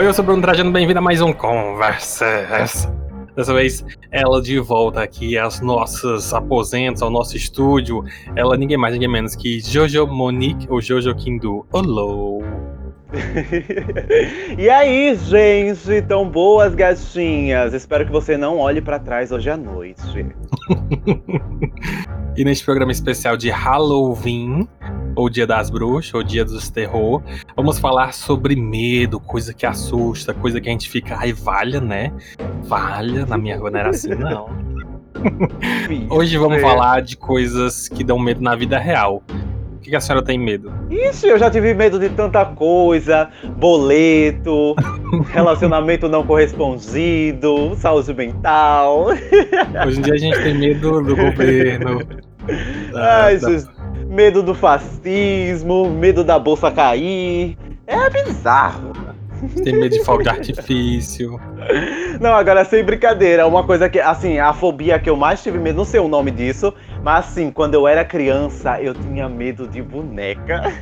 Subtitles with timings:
[0.00, 2.88] Oi, eu sou o Bruno Trajano, bem-vindo a mais um Conversas.
[3.36, 8.02] Dessa vez, ela de volta aqui aos nossos aposentos, ao nosso estúdio.
[8.34, 11.66] Ela, ninguém mais, ninguém menos que Jojo Monique, ou Jojo Kindu.
[11.70, 12.42] Olô!
[14.56, 17.74] e aí, gente, tão boas gatinhas?
[17.74, 20.00] Espero que você não olhe para trás hoje à noite.
[22.38, 24.66] e neste programa especial de Halloween,
[25.20, 27.22] ou Dia das Bruxas, ou Dia dos Terror,
[27.54, 32.12] vamos falar sobre medo, coisa que assusta, coisa que a gente fica, ai, valha, né?
[32.62, 34.48] Valha, na minha rua não era assim, não.
[36.08, 36.60] Hoje vamos é.
[36.60, 39.22] falar de coisas que dão medo na vida real.
[39.74, 40.72] O que a senhora tem medo?
[40.88, 44.74] Isso, eu já tive medo de tanta coisa: boleto,
[45.32, 49.08] relacionamento não correspondido, saúde mental.
[49.86, 52.00] Hoje em dia a gente tem medo do governo.
[52.90, 53.48] Da, Ai, da...
[54.10, 57.56] Medo do fascismo, medo da bolsa cair.
[57.86, 58.92] É bizarro.
[59.62, 61.40] Tem medo de fogo de artifício.
[62.20, 65.76] Não, agora sem brincadeira, uma coisa que, assim, a fobia que eu mais tive medo,
[65.76, 69.80] não sei o nome disso, mas assim, quando eu era criança, eu tinha medo de
[69.80, 70.62] boneca.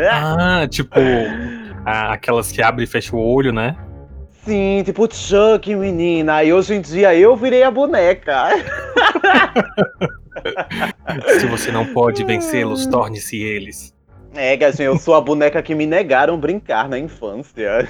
[0.00, 0.94] Ah, tipo,
[1.84, 3.76] aquelas que abre e fecha o olho, né?
[4.44, 6.44] Sim, tipo Chuck, menina.
[6.44, 8.50] E hoje em dia eu virei a boneca.
[11.40, 13.96] Se você não pode vencê-los, torne-se eles.
[14.34, 17.88] É, gatinho, eu sou a boneca que me negaram brincar na infância.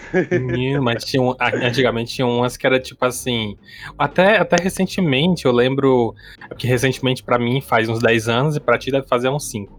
[0.80, 3.56] Mas tinha um, antigamente tinha umas que era tipo assim.
[3.98, 6.14] Até, até recentemente, eu lembro
[6.56, 9.78] que recentemente para mim faz uns 10 anos e pra ti deve fazer uns 5.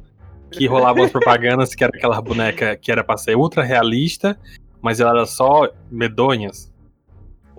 [0.51, 4.37] Que rolavam as propagandas que era aquela boneca que era pra ser ultra realista,
[4.81, 6.69] mas ela era só medonhas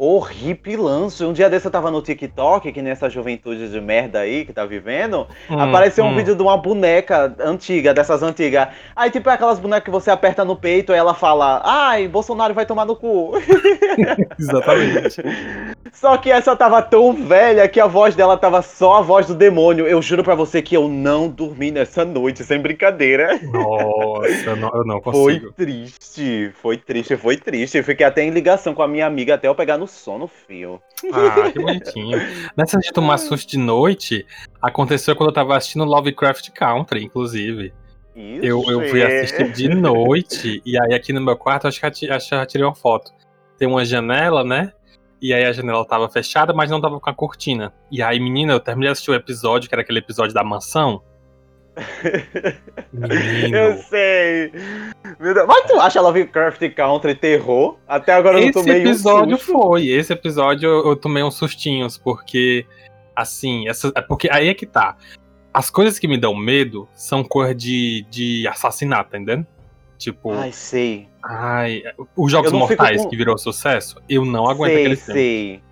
[0.00, 1.22] horripilante.
[1.22, 4.64] Um dia desse eu tava no TikTok, que nessa juventude de merda aí que tá
[4.64, 6.16] vivendo, hum, apareceu um hum.
[6.16, 8.68] vídeo de uma boneca antiga, dessas antigas.
[8.96, 12.54] Aí, tipo, é aquelas bonecas que você aperta no peito e ela fala: Ai, Bolsonaro
[12.54, 13.32] vai tomar no cu.
[14.40, 15.22] Exatamente.
[15.92, 19.34] Só que essa tava tão velha que a voz dela tava só a voz do
[19.34, 19.86] demônio.
[19.86, 23.38] Eu juro para você que eu não dormi nessa noite, sem brincadeira.
[23.42, 25.52] Nossa, eu não, eu não consigo.
[25.54, 27.76] Foi triste, foi triste, foi triste.
[27.76, 30.80] Eu fiquei até em ligação com a minha amiga até eu pegar no sono fio.
[31.12, 32.18] Ah, que bonitinho.
[32.56, 34.26] Nessa de tomar susto de noite,
[34.60, 37.72] aconteceu quando eu tava assistindo Lovecraft Country, inclusive.
[38.14, 41.86] Isso, eu, eu fui assistir de noite, e aí aqui no meu quarto, acho que,
[42.10, 43.12] acho que eu tirei uma foto.
[43.56, 44.72] Tem uma janela, né?
[45.20, 47.72] E aí a janela tava fechada, mas não tava com a cortina.
[47.90, 51.02] E aí, menina, eu terminei de assistir o episódio, que era aquele episódio da mansão.
[52.92, 53.56] Menino.
[53.56, 54.52] Eu sei.
[55.46, 57.76] Mas tu acha Lovecraft Country terror?
[57.86, 59.88] Até agora eu não tomei Esse episódio um foi.
[59.88, 62.66] Esse episódio eu, eu, tomei uns sustinhos, porque.
[63.14, 64.96] Assim, essa, é porque aí é que tá.
[65.52, 69.46] As coisas que me dão medo são cor de, de assassinato, tá entendendo?
[69.98, 70.32] Tipo.
[70.32, 71.08] Ai, sei.
[71.22, 71.82] Ai,
[72.16, 73.08] os Jogos Mortais com...
[73.08, 75.20] que virou sucesso, eu não aguento sei, aquele filme.
[75.20, 75.62] Sei.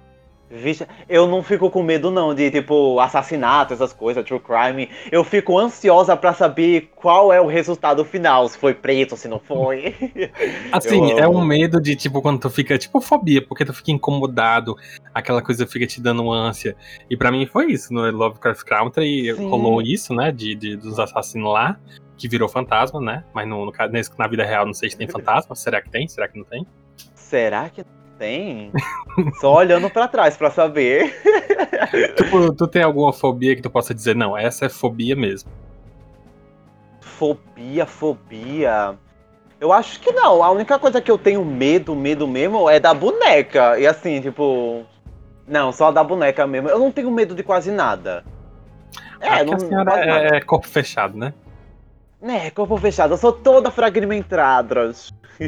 [0.50, 4.88] Vixe, eu não fico com medo não de tipo assassinato, essas coisas, true crime.
[5.12, 9.38] Eu fico ansiosa para saber qual é o resultado final, se foi preto, se não
[9.38, 9.94] foi.
[10.72, 14.74] Assim, é um medo de tipo quando tu fica tipo fobia, porque tu fica incomodado,
[15.12, 16.74] aquela coisa fica te dando ânsia.
[17.10, 19.48] E para mim foi isso no Lovecraft Country, Sim.
[19.48, 21.78] rolou isso, né, de, de dos assassinos lá,
[22.16, 23.24] que virou fantasma, né?
[23.34, 26.08] Mas no, no nesse, na vida real não sei se tem fantasma, será que tem?
[26.08, 26.66] Será que não tem?
[27.14, 27.84] Será que
[28.18, 28.72] tem.
[29.40, 31.14] Só olhando para trás para saber.
[32.16, 35.50] tipo, tu tem alguma fobia que tu possa dizer, não, essa é fobia mesmo?
[37.00, 38.96] Fobia, fobia.
[39.60, 40.42] Eu acho que não.
[40.42, 43.78] A única coisa que eu tenho medo, medo mesmo, é da boneca.
[43.78, 44.84] E assim, tipo.
[45.46, 46.68] Não, só da boneca mesmo.
[46.68, 48.24] Eu não tenho medo de quase nada.
[49.20, 51.34] É, não, a senhora é, é corpo fechado, né?
[52.22, 53.14] É, corpo fechado.
[53.14, 54.92] Eu sou toda fragmentada.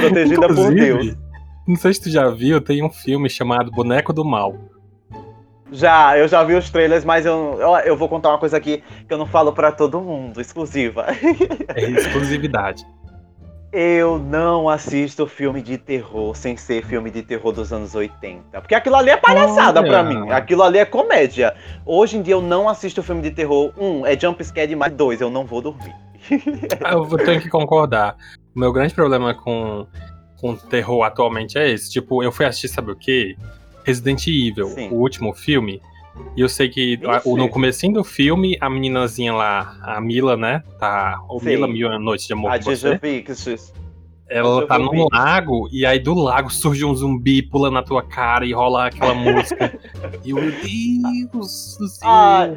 [0.00, 1.16] Protegida Inclusive, por Deus.
[1.66, 4.56] Não sei se tu já viu, tem um filme chamado Boneco do Mal.
[5.70, 8.82] Já, eu já vi os trailers, mas eu, eu, eu vou contar uma coisa aqui
[9.06, 11.06] que eu não falo para todo mundo, exclusiva.
[11.74, 12.86] É exclusividade.
[13.70, 18.60] Eu não assisto filme de terror sem ser filme de terror dos anos 80.
[18.62, 20.30] Porque aquilo ali é palhaçada para mim.
[20.30, 21.54] Aquilo ali é comédia.
[21.84, 23.72] Hoje em dia eu não assisto filme de terror.
[23.76, 25.94] Um, é jumpscare mais dois, eu não vou dormir.
[26.84, 28.16] Ah, eu tenho que concordar.
[28.54, 29.86] O meu grande problema com,
[30.36, 31.90] com terror atualmente é esse.
[31.90, 33.36] Tipo, eu fui assistir, sabe o quê?
[33.84, 34.88] Resident Evil, Sim.
[34.90, 35.80] o último filme.
[36.36, 37.34] E eu sei que Ixi.
[37.36, 40.62] no comecinho do filme, a meninazinha lá, a Mila, né?
[40.78, 41.20] Tá.
[41.28, 41.46] O Sim.
[41.46, 42.52] Mila Mil Noite de Amor.
[42.52, 43.58] A com você.
[44.30, 48.44] Ela tá num lago e aí do lago surge um zumbi pula na tua cara
[48.44, 49.78] e rola aquela música.
[50.22, 52.08] e eu, meu Deus do céu.
[52.08, 52.50] Ah,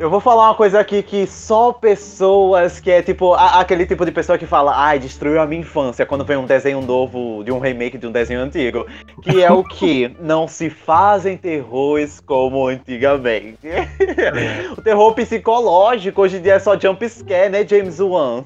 [0.00, 4.06] Eu vou falar uma coisa aqui que só pessoas que é tipo a, aquele tipo
[4.06, 7.52] de pessoa que fala, ai, destruiu a minha infância quando vem um desenho novo de
[7.52, 8.86] um remake de um desenho antigo,
[9.22, 13.68] que é o que não se fazem terrores como antigamente.
[13.68, 14.70] É.
[14.72, 18.42] o terror psicológico hoje em dia é só jump scare, né, James Wan?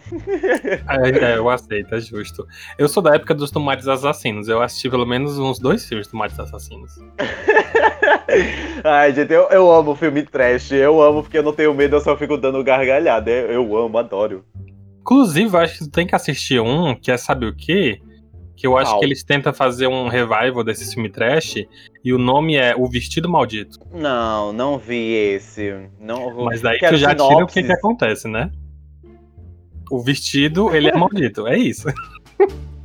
[0.88, 2.44] é, é, eu aceito, é justo.
[2.76, 6.10] Eu sou da época dos Tomates Assassinos, eu assisti pelo menos uns dois filmes de
[6.10, 6.98] Tomates Assassinos.
[8.82, 10.72] Ai, gente, eu, eu amo filme trash.
[10.72, 13.30] Eu amo porque eu não tenho medo, eu só fico dando gargalhada.
[13.30, 14.44] Eu amo, adoro.
[15.00, 18.00] Inclusive, acho que tu tem que assistir um, que é sabe o quê?
[18.56, 19.00] Que eu acho Qual?
[19.00, 21.56] que eles tentam fazer um revival desse filme trash
[22.04, 23.78] e o nome é O Vestido Maldito.
[23.92, 25.88] Não, não vi esse.
[26.00, 27.28] Não, Mas daí tu já sinopse.
[27.28, 28.50] tira o que, que acontece, né?
[29.90, 31.88] O vestido, ele é maldito, é isso.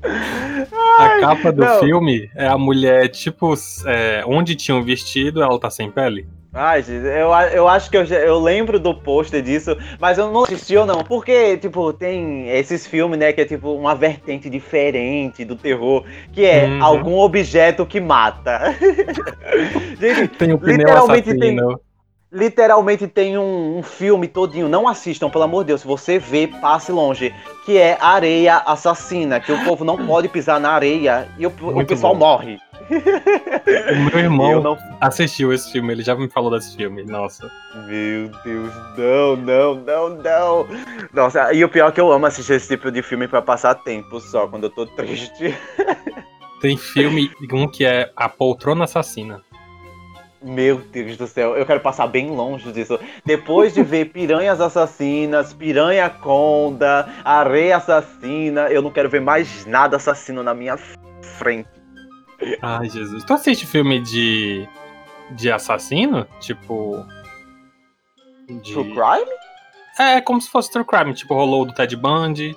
[0.03, 1.79] a capa do não.
[1.79, 3.53] filme é a mulher, tipo,
[3.85, 6.27] é, onde tinha um vestido, ela tá sem pele.
[6.61, 10.75] Ai, eu, eu acho que eu, eu lembro do pôster disso, mas eu não assisti
[10.75, 11.05] ou não.
[11.05, 16.03] Porque, tipo, tem esses filmes, né, que é tipo uma vertente diferente do terror,
[16.33, 16.83] que é uhum.
[16.83, 18.75] algum objeto que mata.
[20.01, 21.39] gente, tem o pneu literalmente assassino.
[21.69, 21.77] tem
[22.31, 24.69] literalmente tem um, um, filme todinho.
[24.69, 25.81] Não assistam, pelo amor de Deus.
[25.81, 27.33] Se você vê, passe longe.
[27.65, 29.39] Que é Areia Assassina.
[29.39, 32.19] Que o povo não pode pisar na areia e o, o pessoal bom.
[32.19, 32.59] morre.
[32.89, 34.77] O meu irmão não...
[34.99, 37.51] assistiu esse filme, ele já me falou desse filme, nossa.
[37.87, 40.67] Meu Deus, não, não, não, não.
[41.13, 43.75] Nossa, e o pior é que eu amo assistir esse tipo de filme para passar
[43.75, 45.55] tempo só, quando eu tô triste.
[46.61, 49.41] Tem filme, um que é A Poltrona Assassina.
[50.41, 52.97] Meu Deus do céu, eu quero passar bem longe disso.
[53.25, 59.97] Depois de ver Piranhas Assassinas, Piranha Conda, Areia Assassina, eu não quero ver mais nada
[59.97, 60.77] assassino na minha
[61.37, 61.67] frente.
[62.61, 63.25] Ai, Jesus.
[63.25, 64.65] Tu assiste filme de.
[65.31, 66.25] de assassino?
[66.39, 67.05] Tipo.
[68.47, 68.71] De...
[68.71, 69.31] True Crime?
[69.99, 71.13] É, como se fosse True Crime.
[71.13, 72.55] Tipo, rolou do Ted Bundy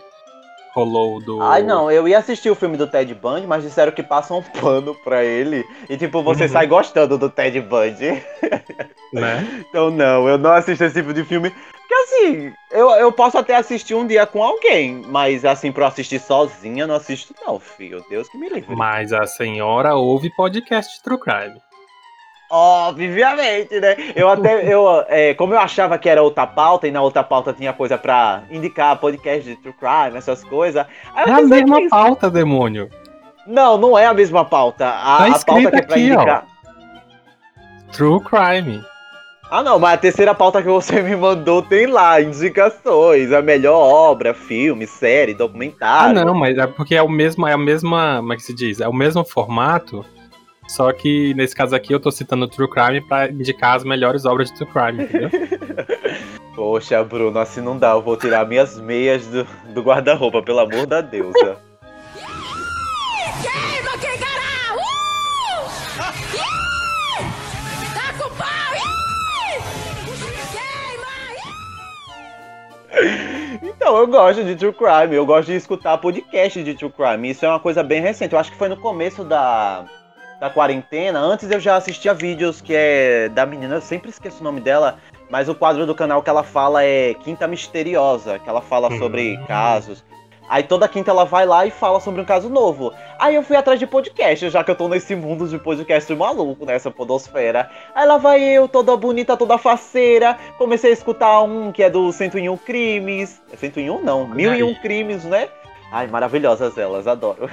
[0.72, 1.40] rolou do.
[1.42, 4.42] Ai, não, eu ia assistir o filme do Ted Bundy, mas disseram que passam um
[4.42, 5.64] pano pra ele.
[5.88, 6.48] E, tipo, você uhum.
[6.50, 8.22] sai gostando do Ted Bundy.
[9.12, 9.64] Né?
[9.68, 11.50] então, não, eu não assisto esse tipo de filme.
[11.50, 15.88] Porque, assim, eu, eu posso até assistir um dia com alguém, mas, assim, pra eu
[15.88, 18.04] assistir sozinha, não assisto, não, filho.
[18.08, 18.74] Deus que me livre.
[18.74, 21.60] Mas a senhora ouve podcast True Crime.
[22.54, 23.96] Obviamente, né?
[24.14, 27.50] Eu até, eu, é, como eu achava que era outra pauta, e na outra pauta
[27.50, 30.84] tinha coisa pra indicar podcast de True Crime, essas coisas.
[31.16, 31.88] É a mesma isso.
[31.88, 32.90] pauta, demônio.
[33.46, 34.86] Não, não é a mesma pauta.
[34.86, 36.44] A, tá a pauta que é pra aqui, indicar.
[36.46, 37.90] Ó.
[37.90, 38.84] True Crime.
[39.50, 43.78] Ah, não, mas a terceira pauta que você me mandou tem lá indicações, a melhor
[43.78, 46.20] obra, filme, série, documentário.
[46.20, 48.52] Ah, não, mas é porque é o mesmo, é a mesma, como é que se
[48.52, 48.78] diz?
[48.78, 50.04] É o mesmo formato
[50.72, 54.50] só que nesse caso aqui eu tô citando True Crime pra indicar as melhores obras
[54.50, 55.30] de True Crime, entendeu?
[56.56, 57.90] Poxa, Bruno, assim não dá.
[57.90, 61.58] Eu vou tirar minhas meias do, do guarda-roupa, pelo amor da deusa.
[73.62, 77.28] Então, eu gosto de True Crime, eu gosto de escutar podcast de True Crime.
[77.28, 78.32] Isso é uma coisa bem recente.
[78.32, 79.84] Eu acho que foi no começo da,
[80.42, 84.42] da quarentena, antes eu já assistia vídeos que é da menina, eu sempre esqueço o
[84.42, 84.98] nome dela,
[85.30, 89.36] mas o quadro do canal que ela fala é Quinta Misteriosa, que ela fala sobre
[89.46, 90.04] casos.
[90.48, 92.92] Aí toda quinta ela vai lá e fala sobre um caso novo.
[93.20, 96.66] Aí eu fui atrás de podcast, já que eu tô nesse mundo de podcast maluco,
[96.66, 97.70] nessa podosfera.
[97.94, 100.36] Aí lá vai eu, toda bonita, toda faceira.
[100.58, 103.40] Comecei a escutar um que é do 101 Crimes.
[103.56, 105.48] 101 não, 1001 Crimes, né?
[105.92, 107.50] Ai, maravilhosas elas, adoro.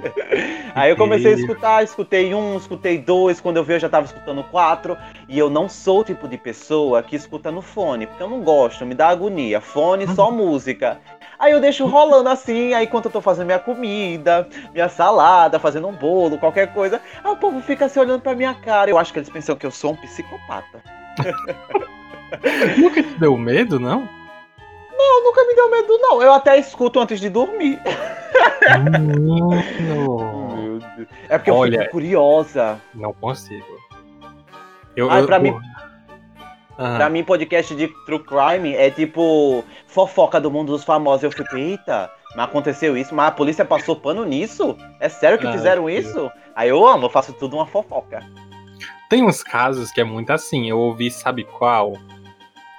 [0.74, 4.04] Aí eu comecei a escutar, escutei um, escutei dois, quando eu vi eu já tava
[4.04, 8.22] escutando quatro, e eu não sou o tipo de pessoa que escuta no fone, porque
[8.22, 9.62] eu não gosto, me dá agonia.
[9.62, 10.36] Fone, só uhum.
[10.36, 11.00] música.
[11.38, 15.88] Aí eu deixo rolando assim, aí enquanto eu tô fazendo minha comida, minha salada, fazendo
[15.88, 18.90] um bolo, qualquer coisa, aí o povo fica se olhando pra minha cara.
[18.90, 20.82] Eu acho que eles pensam que eu sou um psicopata.
[22.76, 24.19] Nunca te deu medo, não?
[25.00, 26.22] Não, nunca me deu medo, não.
[26.22, 27.80] Eu até escuto antes de dormir.
[31.28, 32.78] é porque Olha, eu fico curiosa.
[32.94, 33.80] Não consigo.
[34.94, 35.42] Eu, Ai, eu, pra, eu...
[35.42, 35.60] Mim, uhum.
[36.96, 41.24] pra mim, podcast de True Crime é tipo fofoca do mundo dos famosos.
[41.24, 44.76] Eu fico, eita, mas aconteceu isso, mas a polícia passou pano nisso?
[45.00, 46.30] É sério que fizeram isso?
[46.54, 48.22] Aí eu amo, eu faço tudo uma fofoca.
[49.08, 50.68] Tem uns casos que é muito assim.
[50.68, 51.94] Eu ouvi, sabe qual?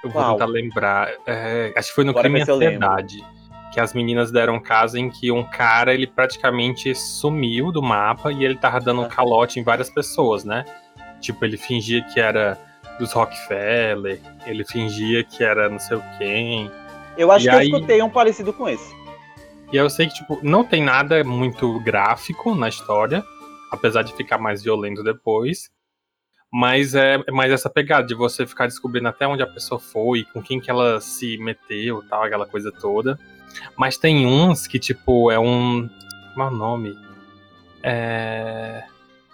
[0.02, 0.32] Eu vou Qual?
[0.32, 1.10] tentar lembrar.
[1.26, 3.24] É, acho que foi no Agora Crime Ansiedade.
[3.72, 8.30] Que as meninas deram um caso em que um cara, ele praticamente sumiu do mapa
[8.30, 10.64] e ele tava dando um calote em várias pessoas, né?
[11.20, 12.58] Tipo, ele fingia que era
[12.98, 16.70] dos Rockefeller, ele fingia que era não sei quem.
[17.16, 17.70] Eu acho e que aí...
[17.70, 18.94] eu escutei um parecido com esse.
[19.72, 23.24] E eu sei que, tipo, não tem nada muito gráfico na história,
[23.70, 25.70] apesar de ficar mais violento depois.
[26.52, 30.42] Mas é mais essa pegada de você ficar descobrindo até onde a pessoa foi, com
[30.42, 33.18] quem que ela se meteu tal, aquela coisa toda.
[33.76, 35.88] Mas tem uns que, tipo, é um.
[36.34, 36.98] Como é o nome?
[37.82, 38.82] É.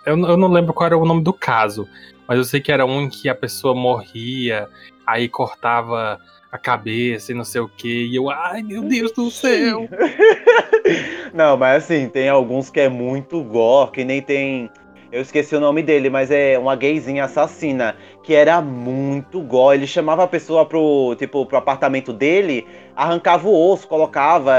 [0.06, 1.88] Eu, eu não lembro qual era o nome do caso,
[2.26, 4.68] mas eu sei que era um em que a pessoa morria,
[5.06, 6.18] aí cortava
[6.50, 9.86] a cabeça e não sei o que, e eu, ai meu Deus do céu!
[11.34, 14.70] não, mas assim, tem alguns que é muito gore, que nem tem
[15.10, 19.72] eu esqueci o nome dele, mas é uma gayzinha assassina, que era muito gó.
[19.72, 24.54] Ele chamava a pessoa pro, tipo, pro apartamento dele, arrancava o osso, colocava,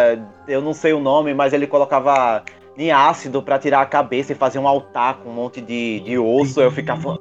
[0.48, 2.44] eu não sei o nome, mas ele colocava
[2.76, 6.18] em ácido para tirar a cabeça e fazer um altar com um monte de, de
[6.18, 6.60] osso.
[6.62, 7.20] Eu ficava,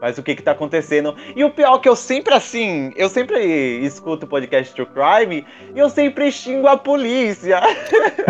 [0.00, 1.14] mas o que que tá acontecendo?
[1.34, 3.38] E o pior é que eu sempre assim, eu sempre
[3.84, 7.60] escuto o podcast True Crime e eu sempre xingo a polícia.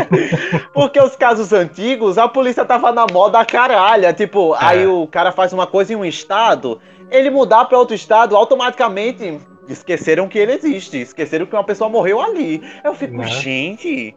[0.72, 4.12] Porque os casos antigos, a polícia tava na moda caralha.
[4.12, 4.58] Tipo, é.
[4.60, 6.80] aí o cara faz uma coisa em um estado,
[7.10, 12.20] ele mudar para outro estado, automaticamente esqueceram que ele existe, esqueceram que uma pessoa morreu
[12.20, 12.62] ali.
[12.82, 13.26] Eu fico, né?
[13.26, 14.14] gente,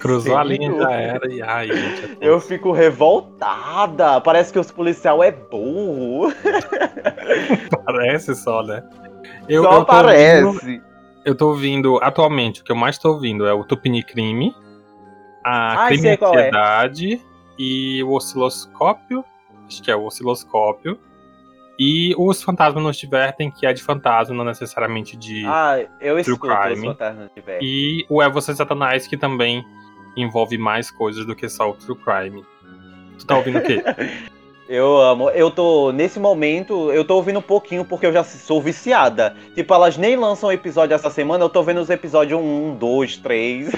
[0.00, 2.18] Cruzou a linha já era e ai, gente.
[2.20, 4.20] É eu fico revoltada.
[4.20, 6.32] Parece que os policial é burro.
[7.84, 8.82] Parece só, né?
[9.48, 10.44] Eu, só eu parece.
[10.44, 10.82] Ouvindo,
[11.24, 14.54] eu tô ouvindo atualmente, o que eu mais tô ouvindo é o Tupini Crime,
[15.44, 16.18] a ai, Crime é.
[16.20, 17.18] Ansiedade é.
[17.58, 19.24] e o Osciloscópio.
[19.66, 20.98] Acho que é o Osciloscópio.
[21.78, 25.44] E os fantasmas nos divertem, que é de fantasma, não necessariamente de.
[25.46, 26.72] Ah, eu escuto crime.
[26.72, 27.68] os fantasmas divertem.
[27.68, 29.64] E o É Você Satanás, que também
[30.16, 32.44] envolve mais coisas do que só o True Crime.
[33.18, 33.82] Tu tá ouvindo o quê?
[34.68, 35.30] Eu amo.
[35.30, 39.36] Eu tô, nesse momento, eu tô ouvindo um pouquinho porque eu já sou viciada.
[39.54, 43.70] Tipo, elas nem lançam episódio essa semana, eu tô vendo os episódios 1, 2, 3.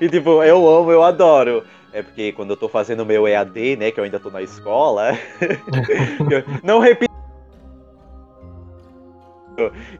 [0.00, 1.64] e tipo, eu amo, eu adoro.
[1.92, 5.18] É porque quando eu tô fazendo meu EAD, né, que eu ainda tô na escola,
[6.62, 7.09] não repito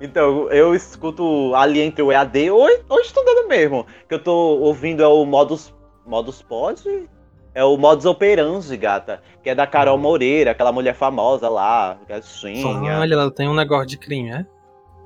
[0.00, 3.86] então, eu escuto ali entre o EAD ou, ou estudando mesmo.
[4.08, 5.74] Que eu tô ouvindo é o Modus,
[6.06, 7.08] Modus Pod?
[7.54, 9.20] É o Modus Operandi, gata.
[9.42, 10.00] Que é da Carol hum.
[10.00, 12.98] Moreira, aquela mulher famosa lá, gatinha.
[12.98, 14.46] Olha, ela tem um negócio de crime, é?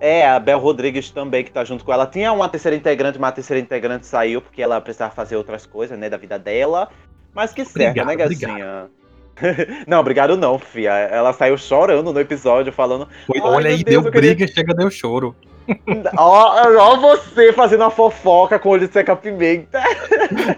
[0.00, 2.06] É, a Bel Rodrigues também, que tá junto com ela.
[2.06, 5.98] Tinha uma terceira integrante, mas a terceira integrante saiu porque ela precisava fazer outras coisas,
[5.98, 6.90] né, da vida dela.
[7.32, 8.50] Mas que certo, né, gatinha?
[8.50, 8.90] Obrigado.
[9.86, 10.92] não, obrigado não, fia.
[10.92, 13.08] Ela saiu chorando no episódio, falando.
[13.42, 14.54] Olha aí, Deus, deu briga, queria...
[14.54, 15.34] chega, deu choro.
[16.16, 19.82] ó, ó, você fazendo a fofoca com olho de seca-pimenta.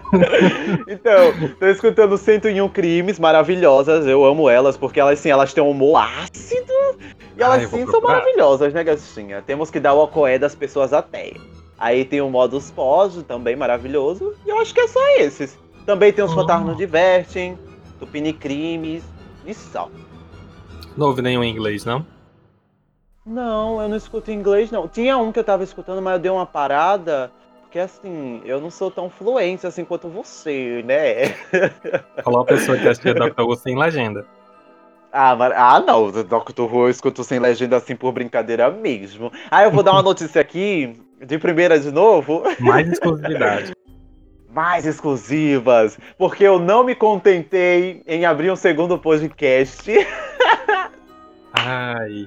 [0.87, 4.05] então, tô escutando 101 Crimes maravilhosas.
[4.05, 6.73] Eu amo elas, porque elas, sim, elas têm um humor ácido.
[7.37, 9.41] E elas, Ai, sim, são maravilhosas, né, gatinha?
[9.41, 11.33] Temos que dar o acoé das pessoas até.
[11.77, 14.33] Aí tem o modus pós, também maravilhoso.
[14.45, 15.57] E eu acho que é só esses.
[15.85, 16.35] Também tem os oh.
[16.35, 17.57] fantasmas divertem.
[17.99, 19.03] Tupini Crimes
[19.45, 19.89] e só.
[20.95, 22.05] Não ouve nenhum inglês, não?
[23.25, 24.87] Não, eu não escuto inglês, não.
[24.87, 27.31] Tinha um que eu tava escutando, mas eu dei uma parada.
[27.61, 31.29] Porque assim, eu não sou tão fluente assim quanto você, né?
[32.23, 34.25] Falou a pessoa que assistia Doctor Who sem legenda.
[35.11, 39.31] Ah, mas, ah, não, Doctor Who eu escuto sem legenda assim por brincadeira mesmo.
[39.51, 42.43] Ah, eu vou dar uma notícia aqui, de primeira de novo.
[42.59, 43.73] Mais exclusividade
[44.57, 49.91] mais exclusivas, porque eu não me contentei em abrir um segundo podcast.
[51.53, 52.25] Ai.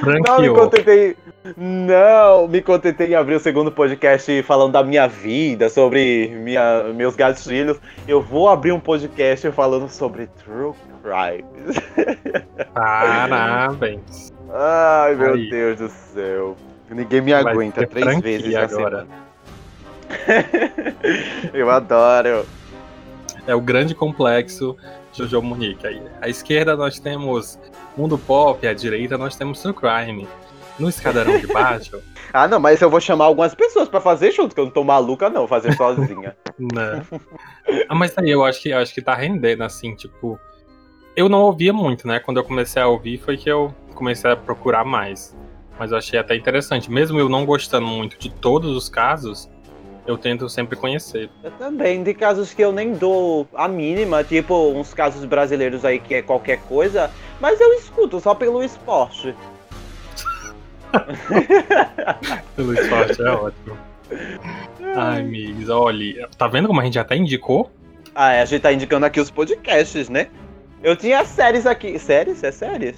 [0.00, 0.22] Franqueou.
[0.38, 1.16] Não me contentei.
[1.56, 7.16] Não, me contentei em abrir o segundo podcast falando da minha vida, sobre minha, meus
[7.16, 7.80] gatilhos.
[8.06, 11.76] Eu vou abrir um podcast falando sobre True Crimes.
[12.72, 14.32] Parabéns.
[14.48, 15.50] Ai, meu Aí.
[15.50, 16.56] Deus do céu.
[16.88, 19.00] Ninguém me aguenta três vezes agora.
[19.00, 19.31] Semana.
[21.52, 22.46] Eu adoro.
[23.46, 24.76] É o grande complexo
[25.12, 25.86] Jojo Monique.
[25.86, 27.58] Aí, à esquerda nós temos
[27.96, 30.28] mundo pop, à direita nós temos True Crime.
[30.78, 32.00] No escadarão de baixo.
[32.32, 34.82] ah, não, mas eu vou chamar algumas pessoas para fazer junto, que eu não tô
[34.82, 36.34] maluca, não, fazer sozinha.
[36.58, 37.02] não.
[37.88, 40.38] Ah, mas aí eu acho que eu acho que tá rendendo, assim, tipo.
[41.14, 42.18] Eu não ouvia muito, né?
[42.20, 45.36] Quando eu comecei a ouvir foi que eu comecei a procurar mais.
[45.78, 46.90] Mas eu achei até interessante.
[46.90, 49.50] Mesmo eu não gostando muito de todos os casos,
[50.06, 51.30] eu tento sempre conhecer.
[51.42, 55.98] Eu também, de casos que eu nem dou a mínima, tipo uns casos brasileiros aí
[55.98, 59.34] que é qualquer coisa, mas eu escuto só pelo esporte.
[62.56, 63.78] pelo esporte é ótimo.
[64.94, 67.70] Ai, amigos, olha, tá vendo como a gente até indicou?
[68.14, 70.28] Ah, é, a gente tá indicando aqui os podcasts, né?
[70.82, 71.98] Eu tinha séries aqui.
[71.98, 72.42] Séries?
[72.42, 72.96] É séries?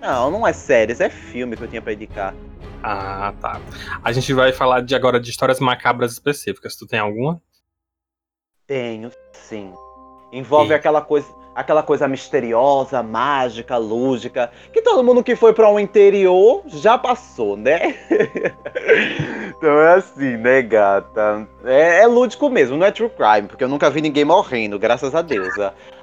[0.00, 2.34] Não, não é séries, é filme que eu tinha pra indicar.
[2.88, 3.60] Ah, tá.
[4.04, 6.76] A gente vai falar de agora de histórias macabras específicas.
[6.76, 7.42] Tu tem alguma?
[8.64, 9.72] Tenho, sim.
[10.32, 11.26] Envolve aquela coisa
[11.56, 17.56] aquela coisa misteriosa, mágica, lúdica, que todo mundo que foi para um interior já passou,
[17.56, 17.94] né?
[19.48, 21.48] então é assim, né, gata?
[21.64, 25.14] É, é, lúdico mesmo, não é true crime, porque eu nunca vi ninguém morrendo, graças
[25.14, 25.54] a Deus.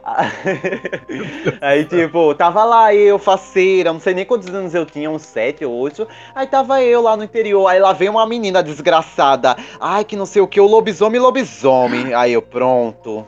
[1.61, 5.63] aí, tipo, tava lá eu, faceira, não sei nem quantos anos eu tinha, uns sete
[5.63, 6.07] ou oito.
[6.33, 9.55] Aí tava eu lá no interior, aí lá vem uma menina desgraçada.
[9.79, 12.13] Ai, que não sei o que, o lobisomem, lobisomem.
[12.13, 13.25] Aí eu, pronto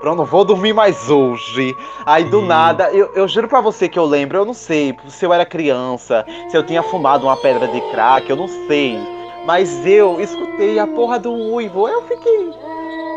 [0.00, 1.76] pronto, não vou dormir mais hoje.
[2.04, 5.24] Aí do nada, eu, eu juro pra você que eu lembro, eu não sei se
[5.24, 8.98] eu era criança, se eu tinha fumado uma pedra de crack, eu não sei.
[9.46, 12.52] Mas eu escutei a porra do uivo, eu fiquei.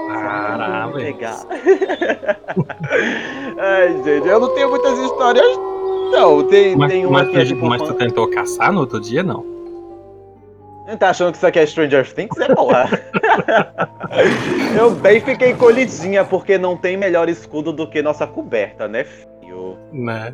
[0.07, 1.00] Caramba,
[3.57, 5.60] Ai, gente, eu não tenho muitas histórias.
[6.12, 9.00] Não, tem, mas, tem uma mas, que é tipo, mas tu tentou caçar no outro
[9.00, 9.56] dia, não?
[10.96, 12.38] Tá achando que isso aqui é Stranger Things?
[12.39, 12.89] É porra.
[14.79, 19.77] eu bem fiquei colhidinha, porque não tem melhor escudo do que nossa coberta, né, filho?
[19.91, 20.34] Né?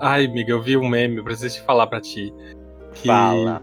[0.00, 2.32] Ai, amiga, eu vi um meme, eu preciso te falar pra ti.
[2.94, 3.60] Que, Fala.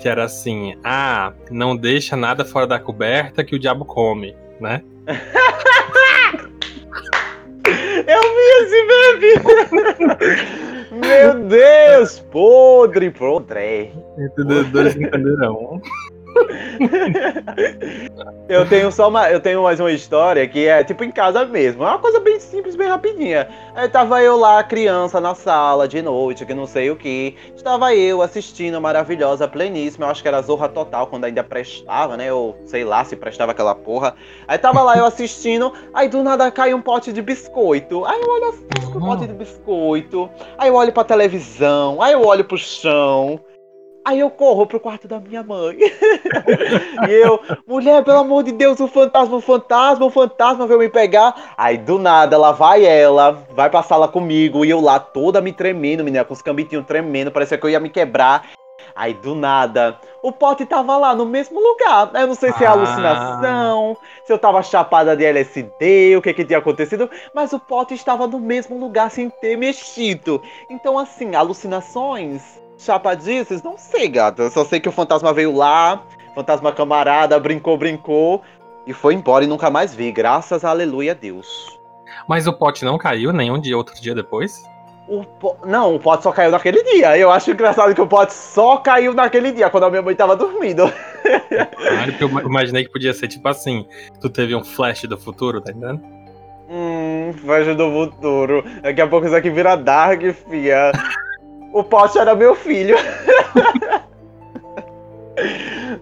[0.00, 4.82] Que era assim: ah, não deixa nada fora da coberta que o diabo come, né?
[8.06, 9.34] eu vi esse meme!
[11.02, 12.20] Meu Deus!
[12.30, 13.92] Podre, podre.
[14.16, 15.80] Entendedores entenderão.
[18.48, 21.84] eu tenho só uma, eu tenho mais uma história que é tipo em casa mesmo.
[21.84, 23.48] É uma coisa bem simples, bem rapidinha.
[23.74, 27.36] Aí tava eu lá, criança, na sala de noite, que não sei o que.
[27.54, 30.06] Estava eu assistindo maravilhosa, pleníssima.
[30.06, 32.32] Eu acho que era Zorra Total quando ainda prestava, né?
[32.32, 34.14] Ou sei lá se prestava aquela porra.
[34.46, 38.04] Aí tava lá eu assistindo, aí do nada cai um pote de biscoito.
[38.04, 40.30] Aí eu olho assim, um pote de biscoito.
[40.58, 43.40] Aí eu olho pra televisão, aí eu olho pro chão.
[44.04, 45.78] Aí eu corro pro quarto da minha mãe.
[47.08, 50.88] e eu, mulher, pelo amor de Deus, o fantasma, o fantasma, o fantasma veio me
[50.88, 51.54] pegar.
[51.56, 55.52] Aí do nada, lá vai ela, vai pra sala comigo, e eu lá toda me
[55.52, 58.50] tremendo, menina, com os cambitinhos tremendo, parecia que eu ia me quebrar.
[58.94, 62.10] Aí do nada, o pote tava lá no mesmo lugar.
[62.14, 62.72] Eu não sei se é ah.
[62.72, 67.94] alucinação, se eu tava chapada de LSD, o que que tinha acontecido, mas o pote
[67.94, 70.42] estava no mesmo lugar sem ter mexido.
[70.68, 73.62] Então, assim, alucinações chapadices?
[73.62, 74.42] Não sei, gata.
[74.42, 76.02] Eu só sei que o fantasma veio lá,
[76.34, 78.42] fantasma camarada, brincou, brincou
[78.86, 80.10] e foi embora e nunca mais vi.
[80.10, 81.78] Graças a aleluia a Deus.
[82.28, 84.62] Mas o pote não caiu nenhum dia, outro dia depois?
[85.08, 85.56] O po...
[85.64, 87.18] Não, o pote só caiu naquele dia.
[87.18, 90.36] Eu acho engraçado que o pote só caiu naquele dia, quando a minha mãe tava
[90.36, 90.92] dormindo.
[91.22, 93.86] Claro que eu imaginei que podia ser tipo assim:
[94.20, 96.00] tu teve um flash do futuro, tá entendendo?
[96.68, 98.64] Hum, flash do futuro.
[98.80, 100.92] Daqui a pouco isso aqui vira Dark, fia.
[101.72, 102.96] O pote era meu filho.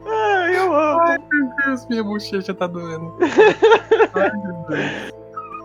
[0.07, 1.01] Ai, eu amo.
[1.01, 3.15] Ai, meu Deus, minha bochecha tá doendo.
[4.15, 5.13] Ai, meu Deus.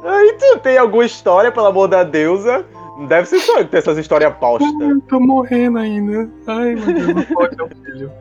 [0.03, 2.63] Ai, tu tem alguma história, pelo amor da deusa?
[3.07, 4.71] Deve ser só tem essas histórias postas.
[4.79, 6.29] Eu tô morrendo ainda.
[6.47, 8.11] Ai, meu Deus, o pote é o filho.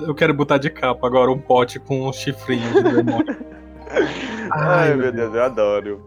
[0.00, 3.36] Eu quero botar de capa agora um pote com um chifrinho de demônio.
[3.90, 6.02] Ai, Ai meu Deus, Deus, eu adoro.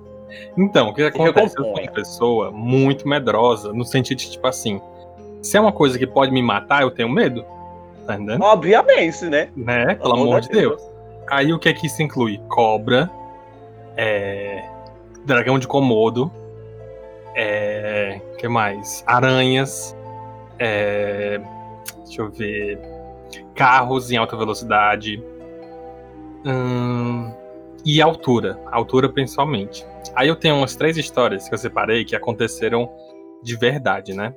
[0.57, 1.57] Então, o que acontece?
[1.57, 4.81] Eu sou uma pessoa muito medrosa, no sentido de, tipo assim,
[5.47, 7.45] se é uma coisa que pode me matar, eu tenho medo.
[8.05, 8.41] Tá entendendo?
[8.43, 9.49] Obviamente, né?
[9.55, 9.95] Né?
[9.95, 10.81] Pelo amor de Deus.
[10.81, 10.97] Deus.
[11.29, 12.39] Aí o que é que isso inclui?
[12.47, 13.09] Cobra,
[13.95, 14.63] é...
[15.25, 16.31] dragão de Komodo,
[17.35, 18.21] é...
[18.37, 19.03] que mais?
[19.05, 19.95] Aranhas,
[20.57, 21.41] é...
[22.05, 22.79] deixa eu ver,
[23.53, 25.21] carros em alta velocidade
[26.45, 27.29] hum...
[27.83, 29.85] e altura, altura principalmente.
[30.15, 32.89] Aí eu tenho umas três histórias que eu separei que aconteceram
[33.43, 34.33] de verdade, né?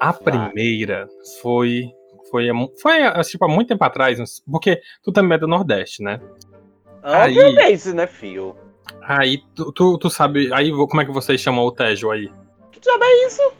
[0.00, 1.08] A primeira
[1.40, 1.90] foi.
[2.30, 2.46] Foi,
[2.82, 6.20] foi tipo, há muito tempo atrás, porque tu também é do Nordeste, né?
[7.02, 8.54] Obviamente, né, fio?
[9.02, 10.52] Aí, tu, tu, tu, sabe.
[10.52, 12.30] Aí, como é que vocês chamam o Tejo aí?
[12.80, 13.52] Diabo é isso?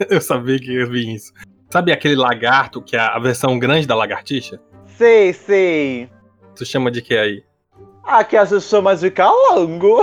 [0.10, 1.32] eu sabia que eu vi isso.
[1.70, 4.60] Sabe aquele lagarto que é a versão grande da lagartixa?
[4.86, 6.08] Sei, sei.
[6.56, 7.44] Tu chama de que aí?
[8.04, 10.02] Ah, que a gente chama de calango.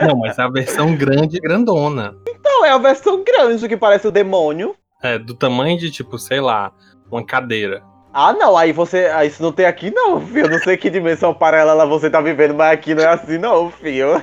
[0.00, 2.16] Não, mas é a versão grande e grandona.
[2.56, 4.74] Então, é a versão grande que parece o demônio.
[5.02, 6.72] É, do tamanho de, tipo, sei lá,
[7.10, 7.82] uma cadeira.
[8.14, 9.10] Ah, não, aí você.
[9.12, 10.46] Aí isso não tem aqui, não, filho.
[10.46, 13.70] Eu não sei que dimensão paralela você tá vivendo, mas aqui não é assim, não,
[13.70, 14.22] filho.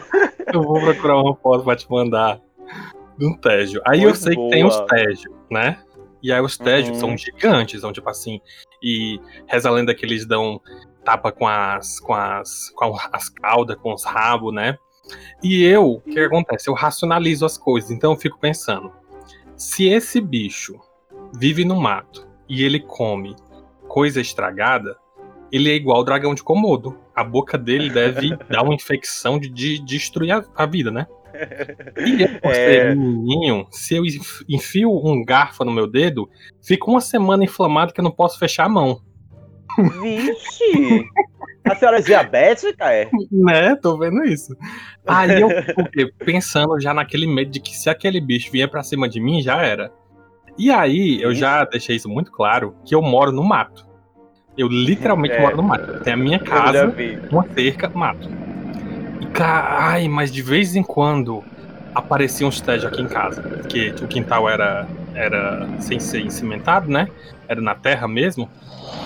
[0.52, 2.39] Eu vou procurar uma foto pra te mandar
[3.19, 3.80] de um Tejo.
[3.86, 4.50] Aí Muito eu sei boa.
[4.50, 5.78] que tem os Tejo, né?
[6.24, 6.96] E aí os Tejos uhum.
[6.96, 8.41] são gigantes, são tipo assim.
[8.82, 10.60] E reza a lenda que eles dão
[11.06, 12.00] tapa com as.
[12.00, 12.72] com as.
[12.76, 14.76] com as caudas, com os rabos, né?
[15.42, 16.70] E eu, o que acontece?
[16.70, 18.92] Eu racionalizo as coisas, então eu fico pensando.
[19.56, 20.80] Se esse bicho
[21.38, 23.36] vive no mato e ele come
[23.88, 24.98] coisa estragada,
[25.52, 26.98] ele é igual o dragão de Komodo.
[27.13, 31.06] A boca dele deve dar uma infecção de, de, destruir a, a, vida, né?
[32.06, 32.54] E eu, por é...
[32.54, 34.04] ser menininho, se eu
[34.48, 36.30] enfio um garfo no meu dedo,
[36.62, 39.02] fica uma semana inflamado que eu não posso fechar a mão.
[39.78, 41.04] Vixe!
[41.65, 43.10] A senhora é diabética, é?
[43.32, 44.56] Né, tô vendo isso.
[45.08, 45.49] Aí eu
[45.86, 49.41] fiquei pensando já naquele medo de que se aquele bicho vier pra cima de mim,
[49.41, 49.91] já era.
[50.58, 53.88] E aí, eu já deixei isso muito claro, que eu moro no mato.
[54.58, 55.41] Eu literalmente é.
[55.41, 55.99] moro no mato.
[56.04, 56.93] Tem a minha casa,
[57.32, 58.30] uma cerca, mato.
[59.21, 61.43] E, cara, ai, mas de vez em quando
[61.95, 63.41] apareciam uns tédios aqui em casa.
[63.41, 67.08] Porque o quintal era, era sem ser cimentado, né?
[67.47, 68.49] Era na terra mesmo.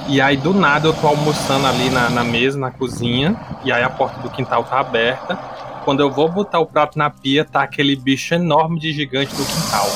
[0.08, 3.36] E aí, do nada, eu tô almoçando ali na, na mesa, na cozinha.
[3.64, 5.36] E aí, a porta do quintal tá aberta.
[5.84, 9.46] Quando eu vou botar o prato na pia, tá aquele bicho enorme de gigante do
[9.46, 9.88] quintal.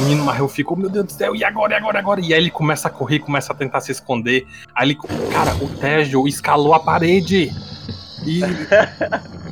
[0.00, 2.20] Menino, mas eu fico, meu Deus do céu, e agora, e agora, e agora?
[2.20, 4.46] E aí ele começa a correr, começa a tentar se esconder.
[4.74, 4.98] Aí ele,
[5.32, 7.52] cara, o Tejo escalou a parede.
[8.26, 8.40] E.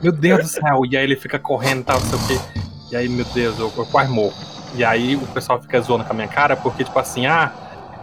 [0.03, 0.85] meu Deus do céu.
[0.91, 2.61] E aí ele fica correndo e tal, não sei o quê.
[2.91, 4.52] E aí, meu Deus, eu, eu quase morro.
[4.75, 7.53] E aí o pessoal fica zoando com a minha cara, porque, tipo assim, ah,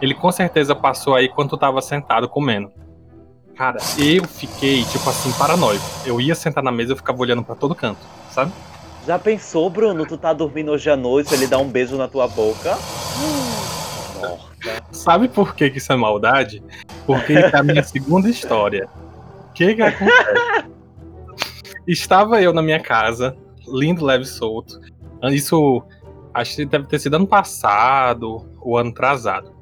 [0.00, 2.70] ele com certeza passou aí quando tu tava sentado comendo.
[3.56, 5.84] Cara, eu fiquei, tipo assim, paranoico.
[6.06, 8.52] Eu ia sentar na mesa e eu ficava olhando para todo canto, sabe?
[9.06, 10.06] Já pensou, Bruno?
[10.06, 12.78] Tu tá dormindo hoje à noite, ele dá um beijo na tua boca?
[14.20, 14.50] Nossa.
[14.92, 16.62] Sabe por que, que isso é maldade?
[17.06, 18.88] Porque é a minha segunda história.
[19.48, 20.70] O que que acontece?
[21.86, 24.80] Estava eu na minha casa, lindo, leve, solto.
[25.24, 25.82] Isso
[26.32, 29.52] acho que deve ter sido ano passado ou ano atrasado.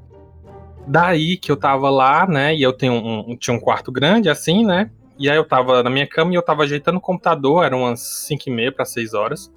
[0.86, 2.54] Daí que eu tava lá, né?
[2.54, 4.90] E eu tenho um, tinha um quarto grande, assim, né?
[5.18, 8.00] E aí eu tava na minha cama e eu tava ajeitando o computador, eram umas
[8.26, 9.52] 5 e meia para 6 horas.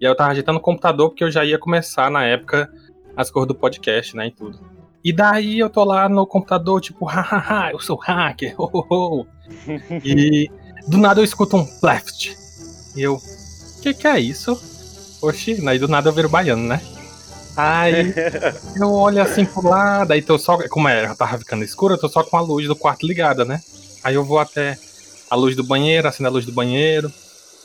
[0.00, 2.70] E aí eu tava ajeitando o computador porque eu já ia começar na época
[3.16, 4.58] as cores do podcast, né, e tudo.
[5.02, 9.26] E daí eu tô lá no computador, tipo, hahaha, eu sou hacker, oh, oh, oh.
[10.04, 10.50] E
[10.86, 12.36] do nada eu escuto um left.
[12.96, 13.18] E eu,
[13.82, 14.77] que que é isso?
[15.20, 16.80] Oxi, daí do nada eu viro baiano, né?
[17.56, 18.14] Aí
[18.80, 20.56] eu olho assim pro lado, aí tô só.
[20.68, 23.60] Como é, tava ficando escuro, eu tô só com a luz do quarto ligada, né?
[24.04, 24.78] Aí eu vou até
[25.28, 27.12] a luz do banheiro, acendo a luz do banheiro,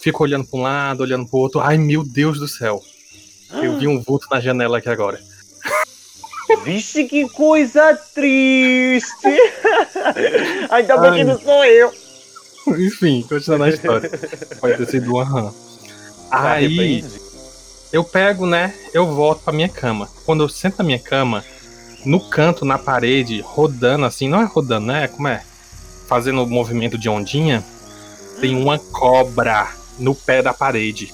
[0.02, 1.62] fico olhando para um lado, olhando para o outro.
[1.62, 2.82] Ai, meu Deus do céu.
[3.52, 5.20] Eu vi um vulto na janela aqui agora.
[6.66, 9.28] Vixe, que coisa triste!
[10.72, 11.18] Ainda bem Ai.
[11.18, 11.94] que não sou eu.
[12.68, 14.10] Enfim, continuando a história.
[14.60, 15.54] Pode ter sido uma rã.
[16.32, 17.04] Aí,
[17.93, 18.73] eu pego, né?
[18.93, 20.10] Eu volto pra minha cama.
[20.25, 21.45] Quando eu sento na minha cama,
[22.06, 25.08] no canto, na parede, rodando assim, não é rodando, né?
[25.08, 25.43] Como é?
[26.08, 27.63] fazendo o movimento de ondinha,
[28.39, 31.13] tem uma cobra no pé da parede,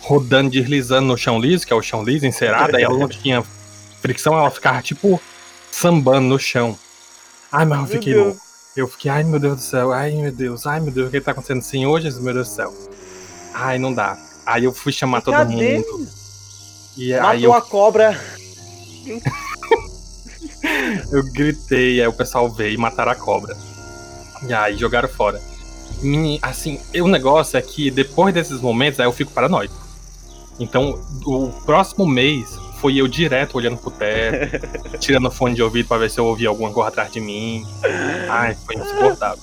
[0.00, 3.44] rodando, deslizando no chão liso, que é o chão liso, encerada, e ela não tinha
[4.00, 5.20] fricção, ela ficava tipo
[5.70, 6.78] sambando no chão.
[7.50, 8.40] Ai, mas eu fiquei louco.
[8.76, 11.20] Eu fiquei, ai meu Deus do céu, ai meu Deus, ai meu Deus, o que
[11.20, 12.72] tá acontecendo assim hoje, meu Deus do céu?
[13.52, 14.16] Ai, não dá.
[14.46, 15.78] Aí eu fui chamar todo Cadê?
[15.78, 16.08] mundo.
[16.98, 17.54] E Matou aí eu...
[17.54, 18.20] a cobra.
[21.12, 23.56] eu gritei, aí o pessoal veio e mataram a cobra.
[24.46, 25.40] E aí jogaram fora.
[26.42, 29.74] Assim, o negócio é que depois desses momentos, aí eu fico paranoico.
[30.58, 34.66] Então, o próximo mês foi eu direto olhando pro teto,
[34.98, 37.64] tirando fone de ouvido para ver se eu ouvia alguma coisa atrás de mim.
[38.28, 39.38] Ai, foi insuportável.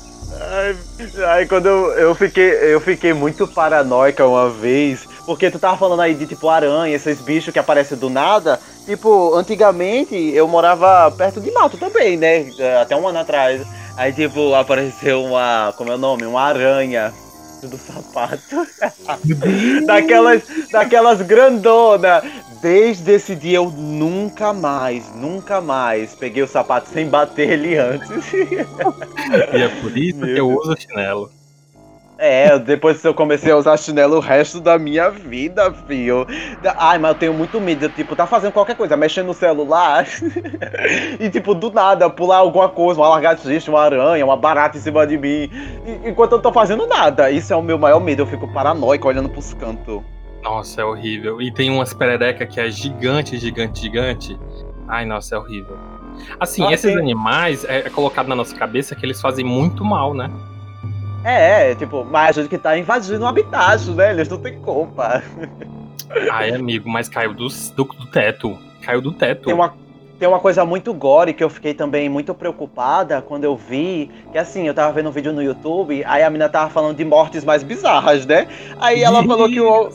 [1.28, 6.02] Ai, quando eu, eu fiquei eu fiquei muito paranoica uma vez, porque tu tava falando
[6.02, 8.60] aí de tipo aranha, esses bichos que aparecem do nada.
[8.86, 12.46] Tipo, antigamente eu morava perto de mato também, né?
[12.80, 13.66] Até um ano atrás.
[13.98, 15.74] Aí, tipo, apareceu uma.
[15.78, 16.26] Como é o nome?
[16.26, 17.14] Uma aranha
[17.64, 18.68] do sapato.
[19.86, 22.22] daquelas, daquelas grandona.
[22.62, 28.34] Desde esse dia eu nunca mais, nunca mais peguei o sapato sem bater ele antes.
[28.34, 31.32] e é por isso Meu que eu uso chinelo.
[32.18, 36.26] É, depois eu comecei a usar chinelo o resto da minha vida, filho.
[36.78, 40.08] Ai, mas eu tenho muito medo, tipo, tá fazendo qualquer coisa, mexendo no celular
[41.20, 45.06] e, tipo, do nada, pular alguma coisa, uma lagartixa, uma aranha, uma barata em cima
[45.06, 45.50] de mim,
[46.06, 47.30] enquanto eu tô fazendo nada.
[47.30, 50.02] Isso é o meu maior medo, eu fico paranoico olhando pros cantos.
[50.42, 51.42] Nossa, é horrível.
[51.42, 54.40] E tem umas perereca que é gigante, gigante, gigante.
[54.88, 55.78] Ai, nossa, é horrível.
[56.40, 56.98] Assim, ah, esses tem...
[56.98, 60.30] animais, é, é colocado na nossa cabeça que eles fazem muito mal, né?
[61.26, 64.12] É, tipo, mas a gente que tá invadindo o habitat, né?
[64.12, 65.24] Eles não tem culpa.
[66.32, 68.56] Ai, amigo, mas caiu do, do, do teto.
[68.84, 69.46] Caiu do teto.
[69.46, 69.74] Tem uma,
[70.20, 74.38] tem uma coisa muito gore que eu fiquei também muito preocupada quando eu vi, que
[74.38, 77.44] assim, eu tava vendo um vídeo no YouTube, aí a menina tava falando de mortes
[77.44, 78.48] mais bizarras, né?
[78.80, 79.90] Aí ela falou que o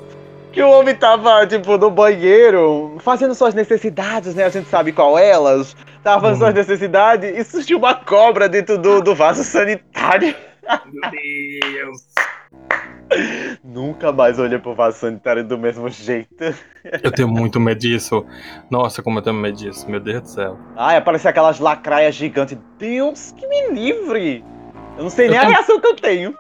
[0.51, 4.45] que o homem tava, tipo, no banheiro, fazendo suas necessidades, né?
[4.45, 5.77] A gente sabe qual elas.
[6.03, 6.41] Tava fazendo hum.
[6.41, 10.35] suas necessidades e surgiu uma cobra dentro do, do vaso sanitário.
[10.87, 12.07] Meu Deus!
[13.65, 16.55] Nunca mais olhei pro vaso sanitário do mesmo jeito.
[17.03, 18.25] Eu tenho muito medo disso.
[18.71, 20.59] Nossa, como eu tenho medo disso, meu Deus do céu.
[20.77, 22.57] Ai, aparece aquelas lacraias gigantes.
[22.79, 24.45] Deus, que me livre!
[24.97, 25.53] Eu não sei eu nem tenho...
[25.53, 26.35] a reação que eu tenho.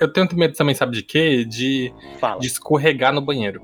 [0.00, 1.44] Eu tenho medo também, sabe de quê?
[1.44, 1.92] De,
[2.40, 3.62] de escorregar no banheiro.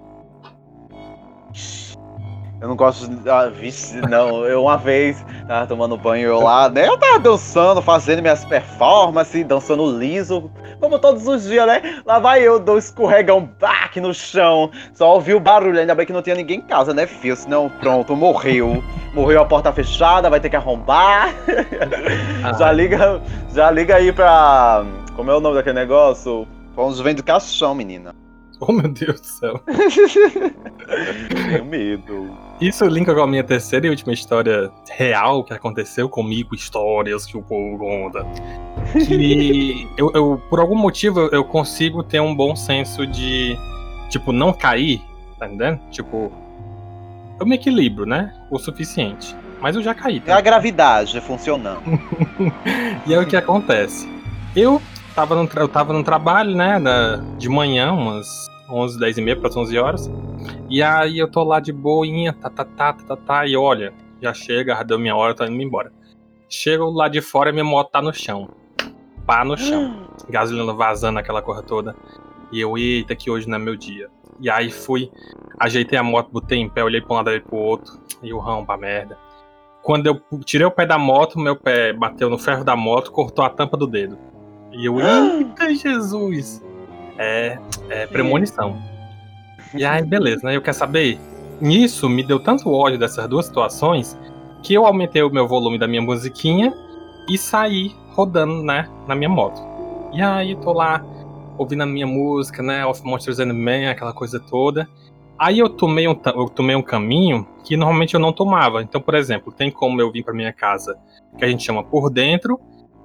[2.61, 3.29] Eu não gosto de.
[3.29, 4.45] Ah, vixe, não.
[4.47, 6.89] Eu uma vez tava tomando banho eu lá, né?
[6.89, 12.01] Eu tava dançando, fazendo minhas performances, dançando liso, como todos os dias, né?
[12.07, 14.71] Lá vai eu, dou escorregão back no chão.
[14.95, 17.37] Só ouvi o barulho, ainda bem que não tinha ninguém em casa, né, filho?
[17.37, 18.83] Senão, pronto, morreu.
[19.13, 21.35] Morreu a porta fechada, vai ter que arrombar.
[22.43, 22.53] Ah.
[22.55, 23.21] já liga,
[23.53, 24.85] já liga aí pra.
[25.15, 26.47] Como é o nome daquele negócio?
[26.75, 28.15] Vamos vendo caixão, menina.
[28.61, 29.61] Oh, meu Deus do céu.
[31.51, 32.46] Tenho medo.
[32.61, 37.37] Isso linka com a minha terceira e última história real que aconteceu comigo, histórias que
[37.37, 38.25] o povo conta.
[38.93, 43.59] Que eu, eu, por algum motivo, eu consigo ter um bom senso de,
[44.09, 45.03] tipo, não cair,
[45.39, 45.81] tá entendendo?
[45.91, 46.33] Tipo,
[47.39, 48.33] eu me equilibro, né?
[48.51, 49.37] O suficiente.
[49.61, 50.21] Mas eu já caí.
[50.21, 50.33] Tá?
[50.33, 51.83] É a gravidade funcionando.
[53.07, 54.09] e é o que acontece.
[54.55, 54.81] Eu
[55.15, 59.37] tava no, eu tava no trabalho, né, da, de manhã, umas 11, 10 e meia
[59.37, 60.11] para as 11 horas.
[60.69, 63.93] E aí eu tô lá de boinha, tá, tá, tá, tá, tá, tá, e olha,
[64.21, 65.93] já chega, deu minha hora, tô indo embora.
[66.49, 68.49] Chego lá de fora e minha moto tá no chão.
[69.27, 70.07] Pá no chão.
[70.31, 71.97] Gasolina vazando, aquela coisa toda.
[72.53, 74.09] E eu, eita, que hoje não é meu dia.
[74.41, 75.11] E aí fui,
[75.59, 77.99] ajeitei a moto, botei em pé, olhei pra um lado e pro outro.
[78.23, 79.19] E o rão pra merda.
[79.83, 83.45] Quando eu tirei o pé da moto, meu pé bateu no ferro da moto, cortou
[83.45, 84.19] a tampa do dedo.
[84.73, 86.63] E eu, eita Jesus!
[87.19, 88.81] É, é premonição.
[89.75, 90.57] E aí, beleza, né?
[90.57, 91.19] Eu quero saber.
[91.61, 94.17] Nisso, me deu tanto ódio dessas duas situações
[94.63, 96.75] que eu aumentei o meu volume da minha musiquinha
[97.29, 99.61] e saí rodando, né, na minha moto.
[100.13, 101.03] E aí, tô lá
[101.57, 104.89] ouvindo a minha música, né, Of Monsters and Men, aquela coisa toda.
[105.39, 108.83] Aí eu tomei um, eu tomei um caminho que normalmente eu não tomava.
[108.83, 110.99] Então, por exemplo, tem como eu vir para minha casa,
[111.39, 112.59] que a gente chama por dentro,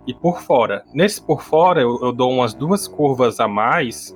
[0.08, 0.84] e por fora.
[0.94, 4.16] Nesse por fora eu, eu, dou umas duas curvas a mais,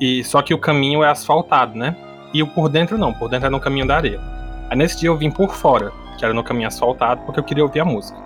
[0.00, 1.96] e só que o caminho é asfaltado, né?
[2.32, 4.20] E o por dentro não, por dentro é no caminho da areia.
[4.68, 7.64] Aí nesse dia eu vim por fora, que era no caminho asfaltado, porque eu queria
[7.64, 8.18] ouvir a música.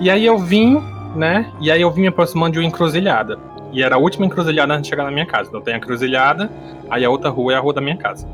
[0.00, 0.82] E aí eu vim,
[1.14, 1.50] né?
[1.60, 3.38] E aí eu vim me aproximando de uma encruzilhada.
[3.72, 5.48] E era a última encruzilhada antes de chegar na minha casa.
[5.48, 6.50] Então tem a encruzilhada,
[6.90, 8.28] aí a outra rua é a rua da minha casa.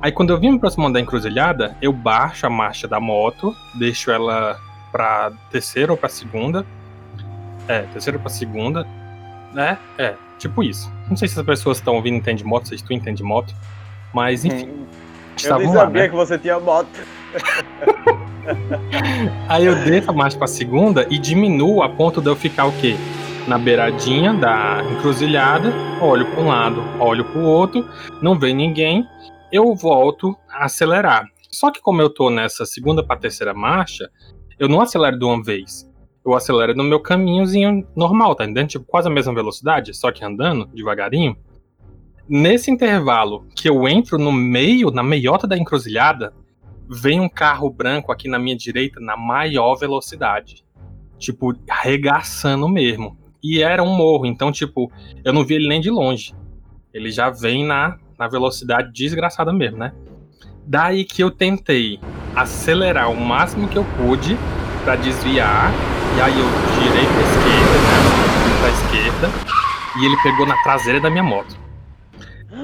[0.00, 4.10] Aí quando eu vim me aproximando da encruzilhada, eu baixo a marcha da moto, deixo
[4.10, 4.58] ela
[4.92, 6.64] pra terceira ou pra segunda.
[7.66, 8.86] É, terceira pra segunda.
[9.52, 9.78] Né?
[9.98, 10.92] É, tipo isso.
[11.08, 13.54] Não sei se as pessoas estão ouvindo entende moto, se tu entende moto.
[14.12, 14.66] Mas enfim.
[14.66, 14.86] Hum.
[15.42, 16.08] Eu nem sabia lá, né?
[16.08, 16.88] que você tinha moto.
[19.48, 22.72] Aí eu desço a marcha pra segunda e diminuo a ponto de eu ficar o
[22.72, 22.96] quê?
[23.48, 27.88] Na beiradinha da encruzilhada, olho para um lado, olho para o outro,
[28.20, 29.06] não vem ninguém,
[29.50, 31.26] eu volto a acelerar.
[31.50, 34.08] Só que como eu tô nessa segunda para terceira marcha,
[34.58, 35.90] eu não acelero de uma vez.
[36.24, 38.68] Eu acelero no meu caminhozinho normal, tá entendendo?
[38.68, 41.36] Tipo, quase a mesma velocidade, só que andando devagarinho.
[42.28, 46.32] Nesse intervalo que eu entro no meio, na meiota da encruzilhada,
[46.88, 50.64] vem um carro branco aqui na minha direita na maior velocidade.
[51.18, 53.18] Tipo, arregaçando mesmo.
[53.42, 54.90] E era um morro, então, tipo,
[55.24, 56.32] eu não vi ele nem de longe.
[56.94, 59.92] Ele já vem na, na velocidade desgraçada mesmo, né?
[60.64, 61.98] Daí que eu tentei
[62.34, 64.36] acelerar o máximo que eu pude
[64.84, 65.72] para desviar.
[66.16, 68.60] E aí eu girei pra esquerda, né?
[68.60, 69.30] Pra esquerda.
[69.98, 71.56] E ele pegou na traseira da minha moto.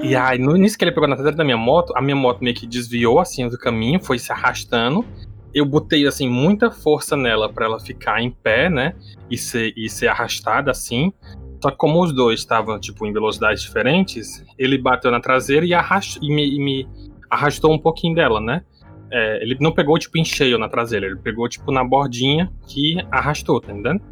[0.02, 2.42] E aí, no início que ele pegou na traseira da minha moto, a minha moto
[2.42, 5.04] meio que desviou assim do caminho, foi se arrastando.
[5.52, 8.94] Eu botei assim muita força nela para ela ficar em pé, né?
[9.30, 11.12] E ser, e ser arrastada assim.
[11.60, 15.74] Só que como os dois estavam tipo em velocidades diferentes, ele bateu na traseira e,
[15.74, 16.18] arrast...
[16.22, 16.88] e, me, e me
[17.30, 18.62] arrastou um pouquinho dela, né?
[19.10, 22.96] É, ele não pegou, tipo, em cheio na traseira, ele pegou, tipo, na bordinha que
[23.10, 24.02] arrastou, tá entendendo?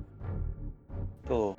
[1.26, 1.54] Tô.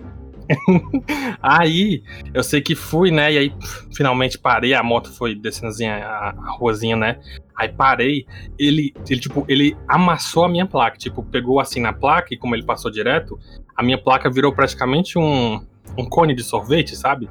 [1.42, 3.34] aí, eu sei que fui, né?
[3.34, 3.54] E aí,
[3.94, 7.20] finalmente parei, a moto foi descendo assim, a, a ruazinha, né?
[7.56, 8.26] Aí parei,
[8.58, 12.56] ele, ele, tipo, ele amassou a minha placa, tipo, pegou assim na placa e como
[12.56, 13.38] ele passou direto,
[13.76, 15.62] a minha placa virou praticamente um,
[15.98, 17.30] um cone de sorvete, sabe?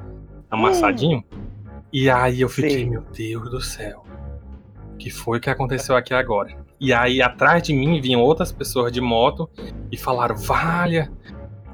[0.51, 1.25] Amassadinho.
[1.33, 1.46] Hum.
[1.97, 2.91] E aí eu fiquei, Sim.
[2.91, 4.05] meu Deus do céu
[4.99, 6.51] que foi que aconteceu aqui agora?
[6.81, 9.49] E aí atrás de mim vinham outras pessoas de moto
[9.91, 11.11] e falaram: Valha,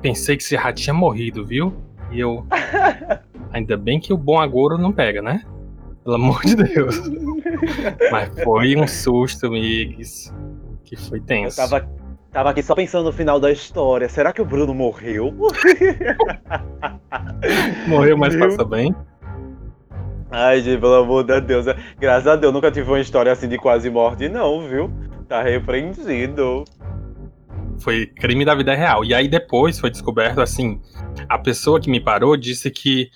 [0.03, 1.75] pensei que você já tinha morrido, viu?
[2.11, 2.47] E eu.
[3.53, 5.45] Ainda bem que o bom agouro não pega, né?
[6.05, 7.01] Pelo amor de Deus.
[8.11, 10.33] Mas foi um susto, amigos.
[10.85, 11.61] Que foi tenso.
[11.61, 11.89] Eu tava,
[12.31, 14.09] tava aqui só pensando no final da história.
[14.09, 15.33] Será que o Bruno morreu?
[17.87, 18.95] morreu, mas passa bem?
[20.35, 21.67] Ai, gente, pelo amor de Deus.
[22.01, 24.91] Graças a Deus, nunca tive uma história assim de quase morte, não, viu?
[25.29, 26.65] Tá repreendido.
[27.79, 29.05] Foi crime da vida real.
[29.05, 30.81] E aí depois foi descoberto assim:
[31.29, 33.11] a pessoa que me parou disse que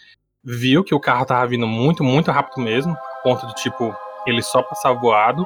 [0.44, 4.62] viu que o carro tava vindo muito, muito rápido mesmo, ponto de tipo, ele só
[4.62, 5.44] passar voado,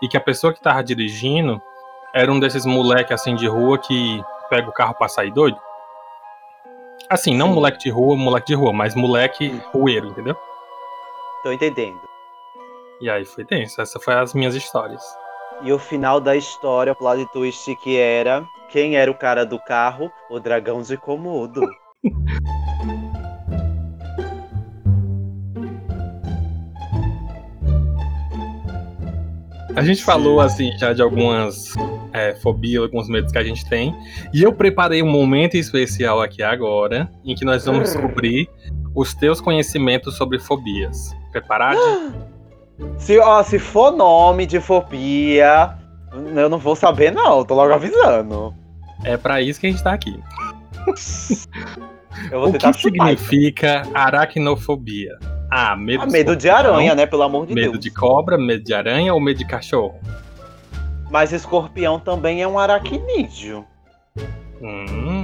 [0.00, 1.60] e que a pessoa que tava dirigindo
[2.14, 5.58] era um desses moleque assim de rua que pega o carro pra sair doido.
[7.10, 7.54] Assim, não Sim.
[7.54, 10.36] moleque de rua, moleque de rua, mas moleque rueiro, entendeu?
[11.42, 12.00] Tô entendendo.
[13.00, 15.02] E aí foi tenso, essas foram as minhas histórias.
[15.62, 19.58] E o final da história, o plot twist que era quem era o cara do
[19.58, 20.12] carro?
[20.28, 21.62] O dragão de Komodo.
[29.74, 31.72] A gente falou assim já de algumas
[32.12, 33.94] é, fobias, alguns medos que a gente tem.
[34.34, 38.50] E eu preparei um momento especial aqui agora, em que nós vamos descobrir
[38.98, 41.16] os teus conhecimentos sobre fobias.
[41.30, 41.78] Preparado?
[42.96, 45.76] Se, ó, se for nome de fobia,
[46.12, 47.44] eu não vou saber, não.
[47.44, 48.54] Tô logo avisando.
[49.02, 50.16] É para isso que a gente tá aqui.
[52.32, 55.18] o que significa aracnofobia?
[55.50, 57.04] Ah, medo, ah, medo de aranha, né?
[57.04, 57.72] Pelo amor de medo Deus.
[57.72, 59.98] Medo de cobra, medo de aranha ou medo de cachorro?
[61.10, 63.66] Mas escorpião também é um aracnídeo.
[64.62, 65.17] Hum,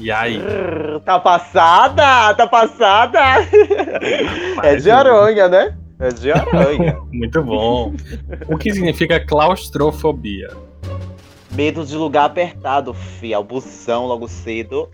[0.00, 0.40] e aí?
[1.04, 2.34] Tá passada?
[2.34, 3.18] Tá passada?
[4.62, 5.76] é de aranha, né?
[5.98, 6.98] É de aranha.
[7.12, 7.94] Muito bom.
[8.48, 10.50] O que significa claustrofobia?
[11.52, 13.32] Medo de lugar apertado, fi.
[13.32, 14.88] Albusão logo cedo.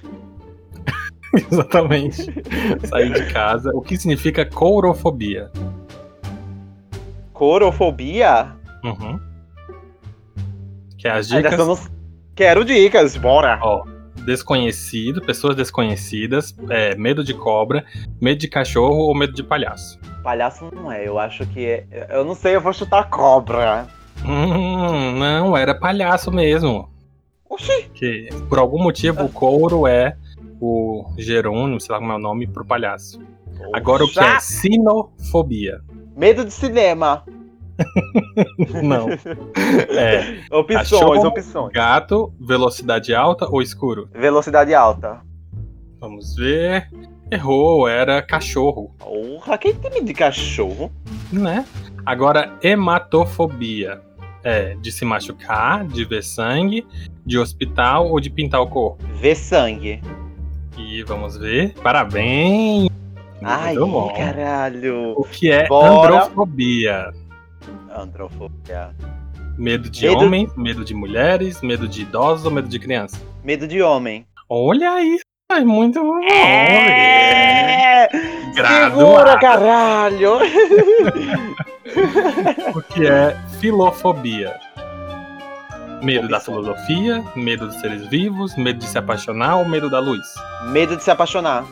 [1.50, 2.26] Exatamente.
[2.86, 3.70] Sair de casa.
[3.74, 5.50] O que significa courofobia?
[7.32, 8.52] Corofobia?
[8.84, 9.20] Uhum.
[10.98, 11.56] Quer as dicas?
[11.56, 11.78] Não...
[12.34, 13.58] Quero dicas, bora!
[13.62, 13.84] Ó,
[14.28, 17.84] desconhecido, pessoas desconhecidas, é, medo de cobra,
[18.20, 19.98] medo de cachorro ou medo de palhaço?
[20.22, 21.86] Palhaço não é, eu acho que é.
[22.10, 23.86] Eu não sei, eu vou chutar cobra.
[24.24, 26.90] Hum, não, era palhaço mesmo.
[27.48, 27.90] Oxi!
[27.94, 30.14] Que por algum motivo o couro é
[30.60, 33.18] o Jerônimo, sei lá como é o nome, pro palhaço.
[33.72, 35.80] Agora o que é sinofobia?
[36.14, 37.24] Medo de cinema.
[38.82, 39.08] Não.
[39.10, 40.40] É.
[40.50, 41.72] Opções, cachorro, opções.
[41.72, 44.08] Gato, velocidade alta ou escuro?
[44.12, 45.20] Velocidade alta.
[46.00, 46.88] Vamos ver.
[47.30, 48.94] Errou, era cachorro.
[48.98, 50.90] Porra, quem tem medo de cachorro?
[51.32, 51.64] Né?
[52.04, 54.00] Agora, hematofobia.
[54.44, 56.86] É de se machucar, de ver sangue,
[57.26, 59.04] de hospital ou de pintar o corpo?
[59.14, 60.00] Ver sangue.
[60.78, 61.74] E vamos ver.
[61.82, 62.88] Parabéns!
[63.42, 63.74] Ai,
[64.16, 65.12] caralho!
[65.16, 66.22] O que é Bora.
[66.22, 67.12] androfobia?
[67.98, 68.94] Androfobia.
[69.56, 70.24] Medo de medo...
[70.24, 73.20] homens, medo de mulheres, medo de idosos ou medo de criança?
[73.42, 74.24] Medo de homem.
[74.48, 75.18] Olha aí,
[75.50, 76.22] é muito bom.
[76.22, 78.08] É...
[78.54, 80.38] Segura, caralho!
[82.74, 84.58] o que é filofobia?
[86.02, 90.24] Medo da filosofia, medo dos seres vivos, medo de se apaixonar ou medo da luz?
[90.70, 91.64] Medo de se apaixonar.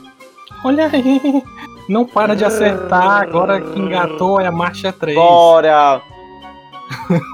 [0.65, 1.45] Olha aí,
[1.89, 5.15] não para de acertar, agora que engatou é a marcha 3.
[5.15, 6.03] Bora!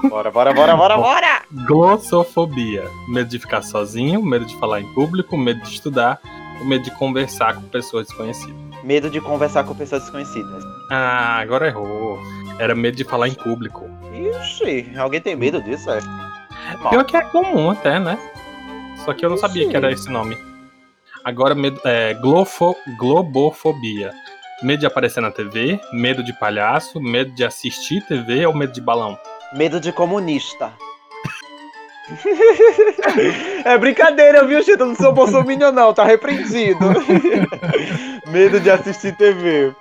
[0.09, 1.41] Bora, bora, bora, bora, bora!
[1.67, 2.83] Glossofobia.
[3.07, 6.19] Medo de ficar sozinho, medo de falar em público, medo de estudar,
[6.65, 8.55] medo de conversar com pessoas desconhecidas.
[8.83, 10.63] Medo de conversar com pessoas desconhecidas.
[10.91, 12.19] Ah, agora errou.
[12.59, 13.89] Era medo de falar em público.
[14.13, 15.99] Ixi, alguém tem medo disso, é?
[16.89, 18.17] Pior que é comum até, né?
[19.05, 19.47] Só que eu não Ixi.
[19.47, 20.37] sabia que era esse nome.
[21.23, 24.11] Agora, medo, é, glofo, globofobia.
[24.61, 28.79] Medo de aparecer na TV, medo de palhaço, medo de assistir TV ou medo de
[28.81, 29.17] balão?
[29.53, 30.73] Medo de comunista.
[33.63, 34.79] é brincadeira, viu, gente?
[34.79, 36.79] Eu não sou bolsominion, não, tá repreendido.
[38.27, 39.73] medo de assistir TV.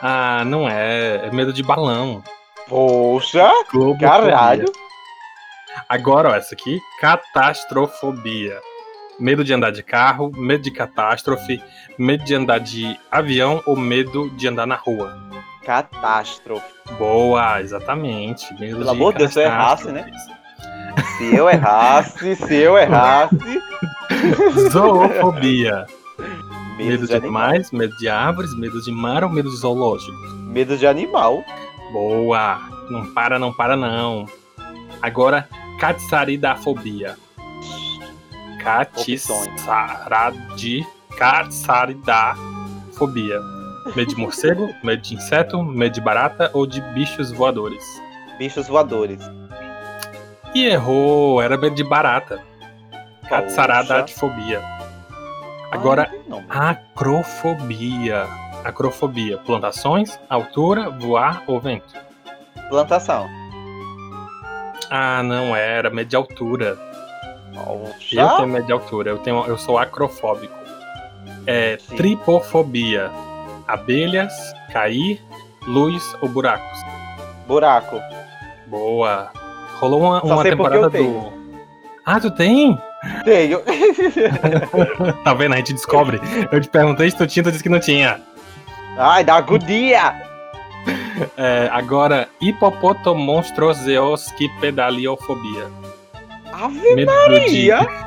[0.00, 1.26] Ah, não é.
[1.26, 2.22] É medo de balão.
[2.68, 3.50] Poxa!
[3.72, 4.08] Globofobia.
[4.08, 4.72] Caralho!
[5.88, 8.60] Agora, ó, essa aqui, catastrofobia.
[9.18, 11.62] Medo de andar de carro, medo de catástrofe,
[11.98, 15.16] medo de andar de avião ou medo de andar na rua.
[15.66, 16.64] Catástrofe.
[16.96, 18.54] Boa, exatamente.
[18.54, 20.08] Medo Pelo amor de Deus, se eu errasse, né?
[21.18, 23.60] Se eu errasse, se eu errasse.
[24.70, 25.84] Zoofobia.
[26.76, 30.32] Medo, medo de, de animais, medo de árvores, medo de mar ou medo de zoológicos?
[30.34, 31.42] Medo de animal.
[31.92, 32.60] Boa.
[32.88, 34.24] Não para, não para, não.
[35.02, 35.48] Agora,
[35.80, 37.16] catsaridafobia.
[38.62, 39.26] Catsaradi,
[41.18, 43.55] catsaridafobia.
[43.94, 47.84] Medo de morcego, medo de inseto, medo de barata ou de bichos voadores?
[48.38, 49.20] Bichos voadores.
[50.54, 52.42] E errou, era medo de barata.
[53.28, 54.62] Catsaradatfobia.
[55.70, 56.10] Agora,
[56.48, 58.26] ah, acrofobia.
[58.64, 59.38] Acrofobia.
[59.38, 61.92] Plantações, altura, voar ou vento?
[62.68, 63.26] Plantação.
[64.90, 65.90] Ah, não era.
[65.90, 66.78] Medo de altura.
[68.12, 69.10] Eu tenho medo de altura.
[69.10, 70.54] Eu, tenho, eu sou acrofóbico.
[71.46, 71.96] É Sim.
[71.96, 73.10] tripofobia.
[73.66, 74.32] Abelhas,
[74.72, 75.20] cair,
[75.66, 76.78] luz ou buracos?
[77.46, 78.00] Buraco.
[78.66, 79.30] Boa.
[79.74, 81.32] Rolou uma, uma temporada do.
[82.04, 82.78] Ah, tu tem?
[83.24, 83.60] Tenho.
[85.24, 85.54] tá vendo?
[85.54, 86.20] A gente descobre.
[86.50, 88.20] Eu te perguntei se tu tinha, tu disse que não tinha.
[88.96, 90.14] Ai, dá agonia!
[91.36, 95.68] É, agora, hipopotomonstruoseoski pedaliofobia.
[96.52, 97.80] Ave medo Maria!
[97.80, 98.06] De...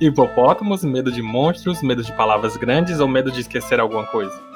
[0.06, 4.49] Hipopótamos, medo de monstros, medo de palavras grandes ou medo de esquecer alguma coisa?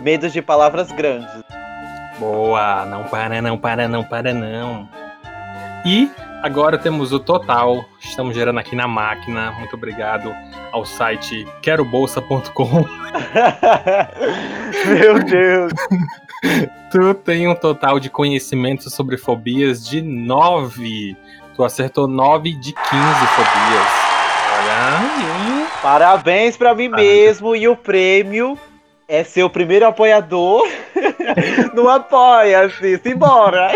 [0.00, 1.30] Medo de palavras grandes.
[2.18, 4.88] Boa, não para, não para, não para, não.
[5.84, 6.10] E
[6.42, 7.84] agora temos o total.
[8.00, 9.52] Estamos gerando aqui na máquina.
[9.52, 10.34] Muito obrigado
[10.72, 12.84] ao site querobolsa.com.
[14.86, 15.72] Meu Deus!
[16.90, 21.16] tu tem um total de conhecimentos sobre fobias de 9.
[21.54, 22.82] Tu acertou 9 de 15
[23.34, 23.86] fobias.
[24.58, 25.66] Olha aí.
[25.82, 28.58] Parabéns para mim mesmo e o prêmio
[29.10, 30.68] é ser o primeiro apoiador
[31.74, 32.96] no Apoia-se.
[32.98, 33.72] Simbora!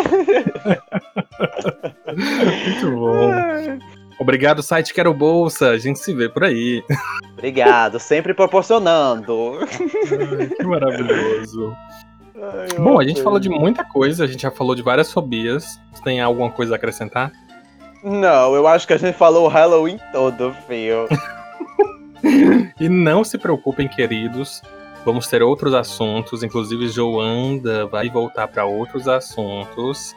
[2.14, 3.30] Muito bom.
[4.20, 5.70] Obrigado, site Quero Bolsa.
[5.70, 6.84] A gente se vê por aí.
[7.32, 9.58] Obrigado, sempre proporcionando.
[10.38, 11.76] Ai, que maravilhoso.
[12.36, 15.80] Ai, bom, a gente falou de muita coisa, a gente já falou de várias fobias.
[16.04, 17.32] Tem alguma coisa a acrescentar?
[18.04, 21.08] Não, eu acho que a gente falou o Halloween todo, filho.
[22.78, 24.62] e não se preocupem, queridos.
[25.04, 30.16] Vamos ter outros assuntos, inclusive Joanda vai voltar para outros assuntos.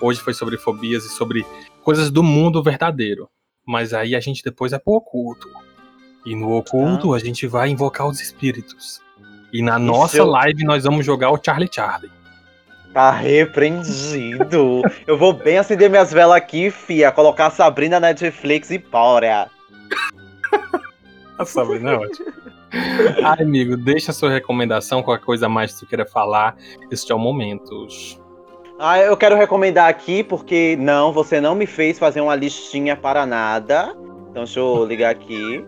[0.00, 1.46] Hoje foi sobre fobias e sobre
[1.84, 3.28] coisas do mundo verdadeiro.
[3.64, 5.48] Mas aí a gente depois é pro oculto.
[6.26, 7.16] E no oculto ah.
[7.16, 9.00] a gente vai invocar os espíritos.
[9.52, 10.26] E na Isso nossa eu...
[10.26, 12.10] live nós vamos jogar o Charlie Charlie.
[12.92, 14.82] Tá repreendido.
[15.06, 17.12] eu vou bem acender minhas velas aqui, fia.
[17.12, 19.48] Colocar a Sabrina na Netflix e bora.
[21.38, 22.32] a Sabrina é ótima.
[23.24, 26.56] Ai, amigo, deixa a sua recomendação, qualquer coisa mais que você queira falar.
[26.90, 27.86] Este é o momento.
[28.78, 33.24] Ah, eu quero recomendar aqui, porque não, você não me fez fazer uma listinha para
[33.24, 33.94] nada.
[34.30, 35.64] Então deixa eu ligar aqui.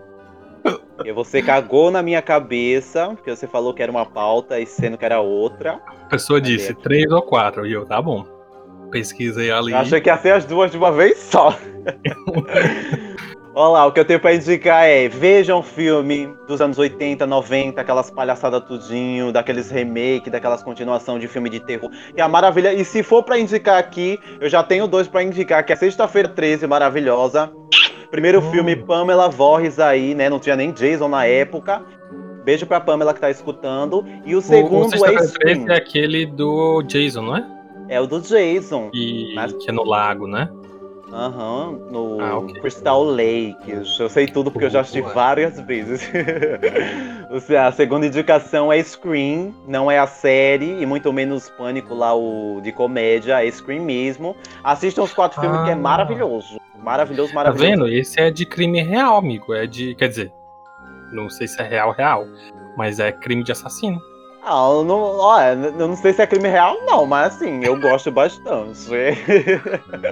[1.05, 4.99] E você cagou na minha cabeça, porque você falou que era uma pauta e sendo
[4.99, 5.81] que era outra.
[5.87, 6.83] A pessoa Cadê disse aqui?
[6.83, 8.25] três ou quatro, e eu, tá bom.
[8.91, 9.73] Pesquisei ali.
[9.73, 11.57] Eu achei que ia ser as duas de uma vez só.
[13.59, 17.27] Olha lá, o que eu tenho pra indicar é vejam um filme dos anos 80,
[17.27, 21.91] 90, aquelas palhaçadas tudinho, daqueles remake, daquelas continuação de filme de terror.
[22.15, 22.75] E a maravilha.
[22.75, 26.29] E se for para indicar aqui, eu já tenho dois para indicar, que é Sexta-feira
[26.29, 27.51] 13, maravilhosa.
[28.11, 28.51] Primeiro hum.
[28.51, 30.29] filme, Pamela Voorhees aí, né?
[30.29, 31.83] Não tinha nem Jason na época.
[32.45, 34.05] Beijo pra Pamela que tá escutando.
[34.27, 35.65] E o segundo o, o é Scream.
[35.71, 37.47] é aquele do Jason, não é?
[37.89, 38.91] É o do Jason.
[38.93, 39.55] E mas...
[39.55, 40.47] que é no lago, né?
[41.13, 42.61] Aham, uhum, no ah, okay.
[42.61, 43.71] Crystal Lake.
[43.71, 46.11] Eu sei tudo porque eu já assisti várias vezes.
[47.57, 52.61] a segunda indicação é Scream, não é a série, e muito menos Pânico lá, o
[52.61, 54.37] de comédia, é Scream mesmo.
[54.65, 55.43] Assistam os quatro ah.
[55.43, 56.61] filmes que é maravilhoso.
[56.77, 57.71] Maravilhoso, maravilhoso.
[57.71, 57.89] Tá vendo?
[57.89, 59.55] Esse é de crime real, amigo.
[59.55, 59.95] É de.
[59.95, 60.33] Quer dizer,
[61.13, 62.27] não sei se é real, real,
[62.77, 64.01] mas é crime de assassino.
[64.49, 67.77] Ah, eu não, ó, eu não sei se é crime real, não, mas assim, eu
[67.81, 68.89] gosto bastante.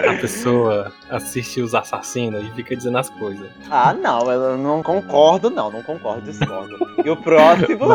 [0.09, 3.49] A pessoa assiste os assassinos e fica dizendo as coisas.
[3.71, 6.77] Ah, não, eu não concordo, não, não concordo, discordo.
[7.05, 7.87] E o próximo.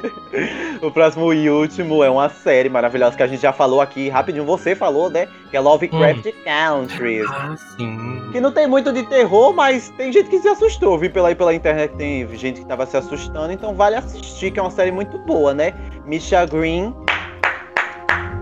[0.80, 4.46] o próximo e último é uma série maravilhosa que a gente já falou aqui rapidinho.
[4.46, 5.28] Você falou, né?
[5.50, 6.32] Que é Lovecraft hum.
[6.42, 7.20] Country.
[7.28, 8.30] Ah, sim.
[8.32, 10.98] Que não tem muito de terror, mas tem gente que se assustou.
[10.98, 14.62] Vi pela, pela internet tem gente que tava se assustando, então vale assistir, que é
[14.62, 15.74] uma série muito boa, né?
[16.04, 16.94] Misha Green,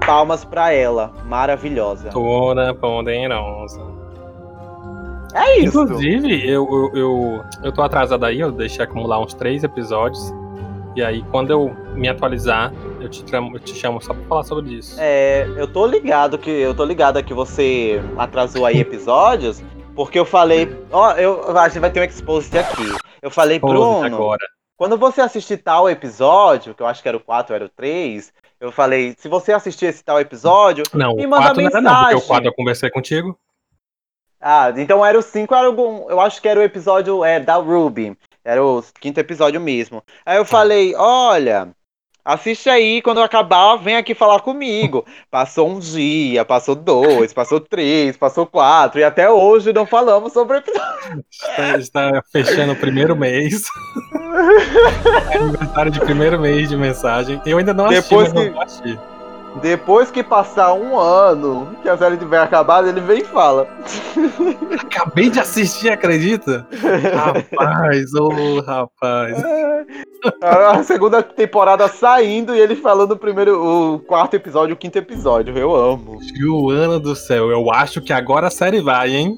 [0.07, 1.13] palmas pra ela.
[1.25, 2.11] Maravilhosa.
[2.11, 3.81] Toda poderosa.
[5.35, 5.83] É isso.
[5.83, 10.33] Inclusive, eu, eu, eu, eu tô atrasado aí, eu deixei acumular uns três episódios.
[10.97, 14.43] E aí, quando eu me atualizar, eu te, chamo, eu te chamo só pra falar
[14.43, 14.97] sobre isso.
[14.99, 19.63] É, eu tô ligado que eu tô ligado que você atrasou aí episódios,
[19.95, 22.93] porque eu falei, ó, eu a gente vai ter um exposit aqui.
[23.23, 24.45] Eu falei, Bruno, agora.
[24.81, 28.33] Quando você assistir tal episódio, que eu acho que era o 4, era o 3,
[28.59, 31.85] eu falei, se você assistir esse tal episódio, não, me manda 4 mensagem.
[31.85, 33.39] Não, não, porque o 4 eu conversei contigo.
[34.41, 37.57] Ah, então era o 5, era o, eu acho que era o episódio é, da
[37.57, 38.17] Ruby.
[38.43, 40.03] Era o quinto episódio mesmo.
[40.25, 41.69] Aí eu falei, olha,
[42.25, 45.05] Assiste aí, quando acabar, vem aqui falar comigo.
[45.31, 50.57] Passou um dia, passou dois, passou três, passou quatro, e até hoje não falamos sobre
[50.57, 51.25] o episódio.
[51.31, 53.63] Está, está fechando o primeiro mês.
[55.31, 57.41] é aniversário de primeiro mês de mensagem.
[57.47, 58.51] Eu ainda não assisti, Depois que...
[58.51, 58.99] não assisti.
[59.57, 63.67] Depois que passar um ano que a série tiver acabado, ele vem e fala.
[64.81, 66.67] Acabei de assistir, acredita?
[67.15, 69.43] Rapaz, ô oh, rapaz.
[70.41, 75.57] A segunda temporada saindo e ele falando o primeiro, o quarto episódio, o quinto episódio.
[75.57, 76.19] Eu amo.
[76.35, 79.37] Joana do céu, eu acho que agora a série vai, hein?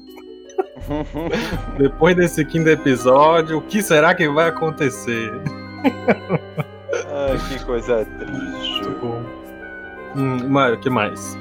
[1.77, 5.31] Depois desse quinto episódio, o que será que vai acontecer?
[7.11, 8.83] Ai, que coisa triste.
[8.83, 9.42] Muito bom.
[10.15, 11.37] Hum, o que mais?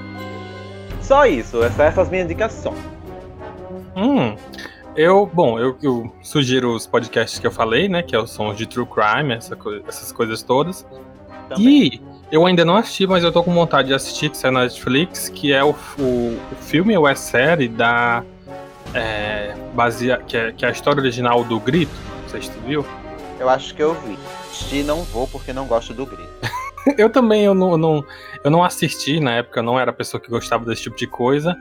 [1.00, 2.78] Só isso, essas, essas minhas indicações.
[3.96, 4.34] Hum,
[4.96, 8.02] eu, bom, eu, eu, sugiro os podcasts que eu falei, né?
[8.02, 9.56] Que é o Sons de True Crime, essa,
[9.86, 10.86] essas coisas todas.
[11.48, 11.66] Também.
[11.66, 14.62] E eu ainda não assisti, mas eu tô com vontade de assistir, que sai na
[14.62, 18.24] Netflix, que é o, o, o filme ou é série da.
[18.94, 21.92] É, basea, que, é, que é a história original do Grito.
[22.22, 22.84] Não sei se tu viu.
[23.38, 24.18] Eu acho que eu vi.
[24.50, 26.28] Assistir não vou porque não gosto do Grito.
[26.98, 28.04] eu também, eu não, não,
[28.42, 31.06] eu não assisti na época, eu não era a pessoa que gostava desse tipo de
[31.06, 31.56] coisa,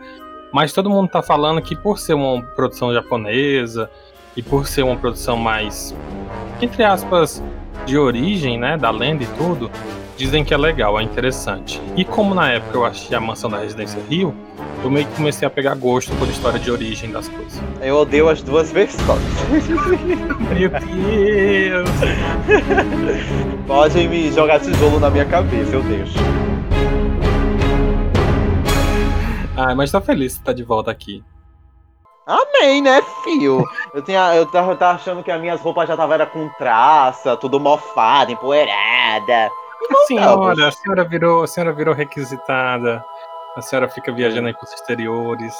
[0.52, 3.90] mas todo mundo tá falando que por ser uma produção japonesa
[4.36, 5.96] e por ser uma produção mais,
[6.62, 7.42] entre aspas,
[7.86, 9.72] de origem, né, da lenda e tudo,
[10.22, 11.82] dizem que é legal, é interessante.
[11.98, 14.36] E como na época eu achei a mansão da Residência Rio,
[14.84, 17.60] eu meio que comecei a pegar gosto por história de origem das coisas.
[17.82, 19.20] Eu odeio as duas versões.
[20.54, 21.90] Meu Deus!
[23.66, 26.14] Podem me jogar tijolo na minha cabeça, eu deixo.
[29.58, 31.24] Ah, mas tá feliz de tá de volta aqui.
[32.28, 33.66] Amém, né, fio?
[33.94, 37.60] Eu, tinha, eu, tava, tava achando que as minhas roupas já estavam com traça, tudo
[37.60, 39.50] mofado, empoeirada.
[39.90, 43.04] A senhora, a senhora virou, a senhora virou requisitada.
[43.56, 45.54] A senhora fica viajando aí pros exteriores.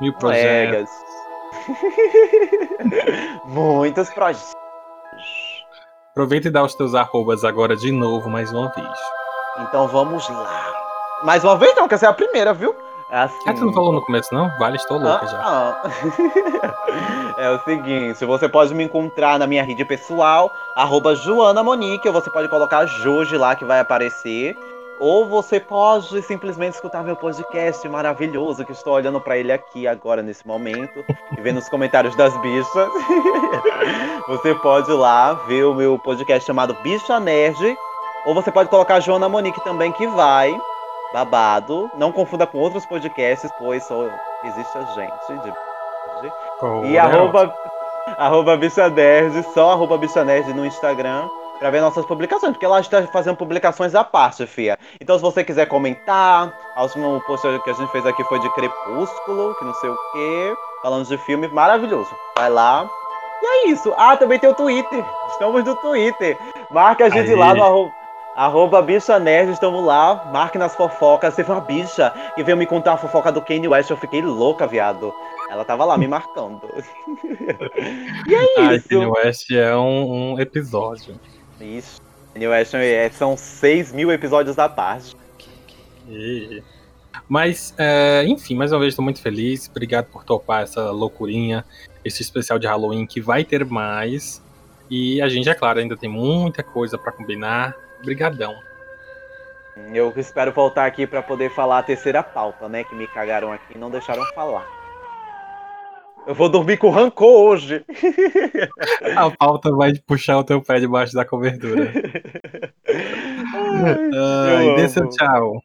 [0.00, 0.90] Mil projetos.
[3.44, 4.52] Muitos projetos.
[6.12, 8.98] Aproveita e dá os teus arrobas agora de novo, mais uma vez.
[9.58, 10.72] Então vamos lá.
[11.22, 12.74] Mais uma vez não, que essa é a primeira, viu?
[13.08, 13.38] É assim...
[13.46, 14.50] Ah, tu não falou no começo, não?
[14.58, 15.38] Vale, estou louca ah, já.
[15.38, 15.82] Ah.
[17.38, 22.14] é o seguinte, você pode me encontrar na minha rede pessoal, arroba Joana Monique, ou
[22.14, 24.56] você pode colocar Joji lá que vai aparecer.
[24.98, 30.22] Ou você pode simplesmente escutar meu podcast maravilhoso, que estou olhando para ele aqui agora
[30.22, 31.04] nesse momento
[31.36, 32.88] e vendo os comentários das bichas.
[34.26, 37.76] você pode ir lá ver o meu podcast chamado Bicha Nerd.
[38.24, 40.58] Ou você pode colocar Joana Monique também, que vai.
[41.16, 41.90] Babado.
[41.96, 44.06] Não confunda com outros podcasts, pois só
[44.44, 45.42] existe a gente.
[45.42, 45.52] De...
[46.60, 47.54] Oh, e arroba,
[48.18, 51.26] arroba Bicha Nerd, só arroba Bicha Nerd no Instagram
[51.58, 54.78] para ver nossas publicações, porque lá a gente tá fazendo publicações à parte, Fia.
[55.00, 58.52] Então, se você quiser comentar, a última post que a gente fez aqui foi de
[58.52, 62.10] Crepúsculo, que não sei o quê, falando de filme maravilhoso.
[62.36, 62.86] Vai lá.
[63.42, 63.94] E é isso.
[63.96, 65.02] Ah, também tem o Twitter.
[65.30, 66.36] Estamos no Twitter.
[66.70, 67.36] Marca a gente Aí.
[67.36, 67.94] lá no arroba,
[68.36, 70.30] arroba bicha nerd, estamos lá.
[70.32, 71.34] Marque nas fofocas.
[71.34, 73.90] Foi uma bicha e veio me contar a fofoca do Kanye West.
[73.90, 75.12] Eu fiquei louca, viado.
[75.50, 76.60] Ela tava lá me marcando.
[78.28, 78.60] e é isso.
[78.60, 81.18] Ai, Kanye West é um, um episódio.
[81.60, 82.00] Isso.
[82.36, 85.16] New Action é, são 6 mil episódios da parte.
[86.08, 86.62] E...
[87.26, 89.68] Mas, é, enfim, mais uma vez estou muito feliz.
[89.70, 91.64] Obrigado por topar essa loucurinha,
[92.04, 94.42] esse especial de Halloween que vai ter mais.
[94.90, 97.74] E a gente, é claro, ainda tem muita coisa para combinar.
[98.00, 98.62] Obrigadão.
[99.92, 102.82] Eu espero voltar aqui para poder falar a terceira pauta, né?
[102.84, 104.66] Que me cagaram aqui e não deixaram falar.
[106.26, 107.84] Eu vou dormir com rancor hoje.
[109.16, 111.92] A pauta vai puxar o teu pé debaixo da cobertura.
[112.84, 115.62] Ai, dê seu tchau.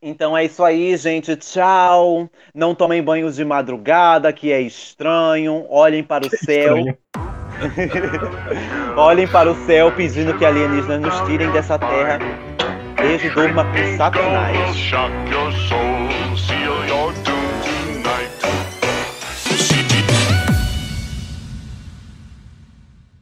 [0.00, 1.34] Então é isso aí, gente.
[1.34, 2.30] Tchau.
[2.54, 5.66] Não tomem banhos de madrugada, que é estranho.
[5.68, 6.76] Olhem para o céu.
[8.96, 12.18] Olhem para o céu pedindo que alienígenas nos tirem dessa terra.
[12.96, 14.76] Beijo, durma com Satanás.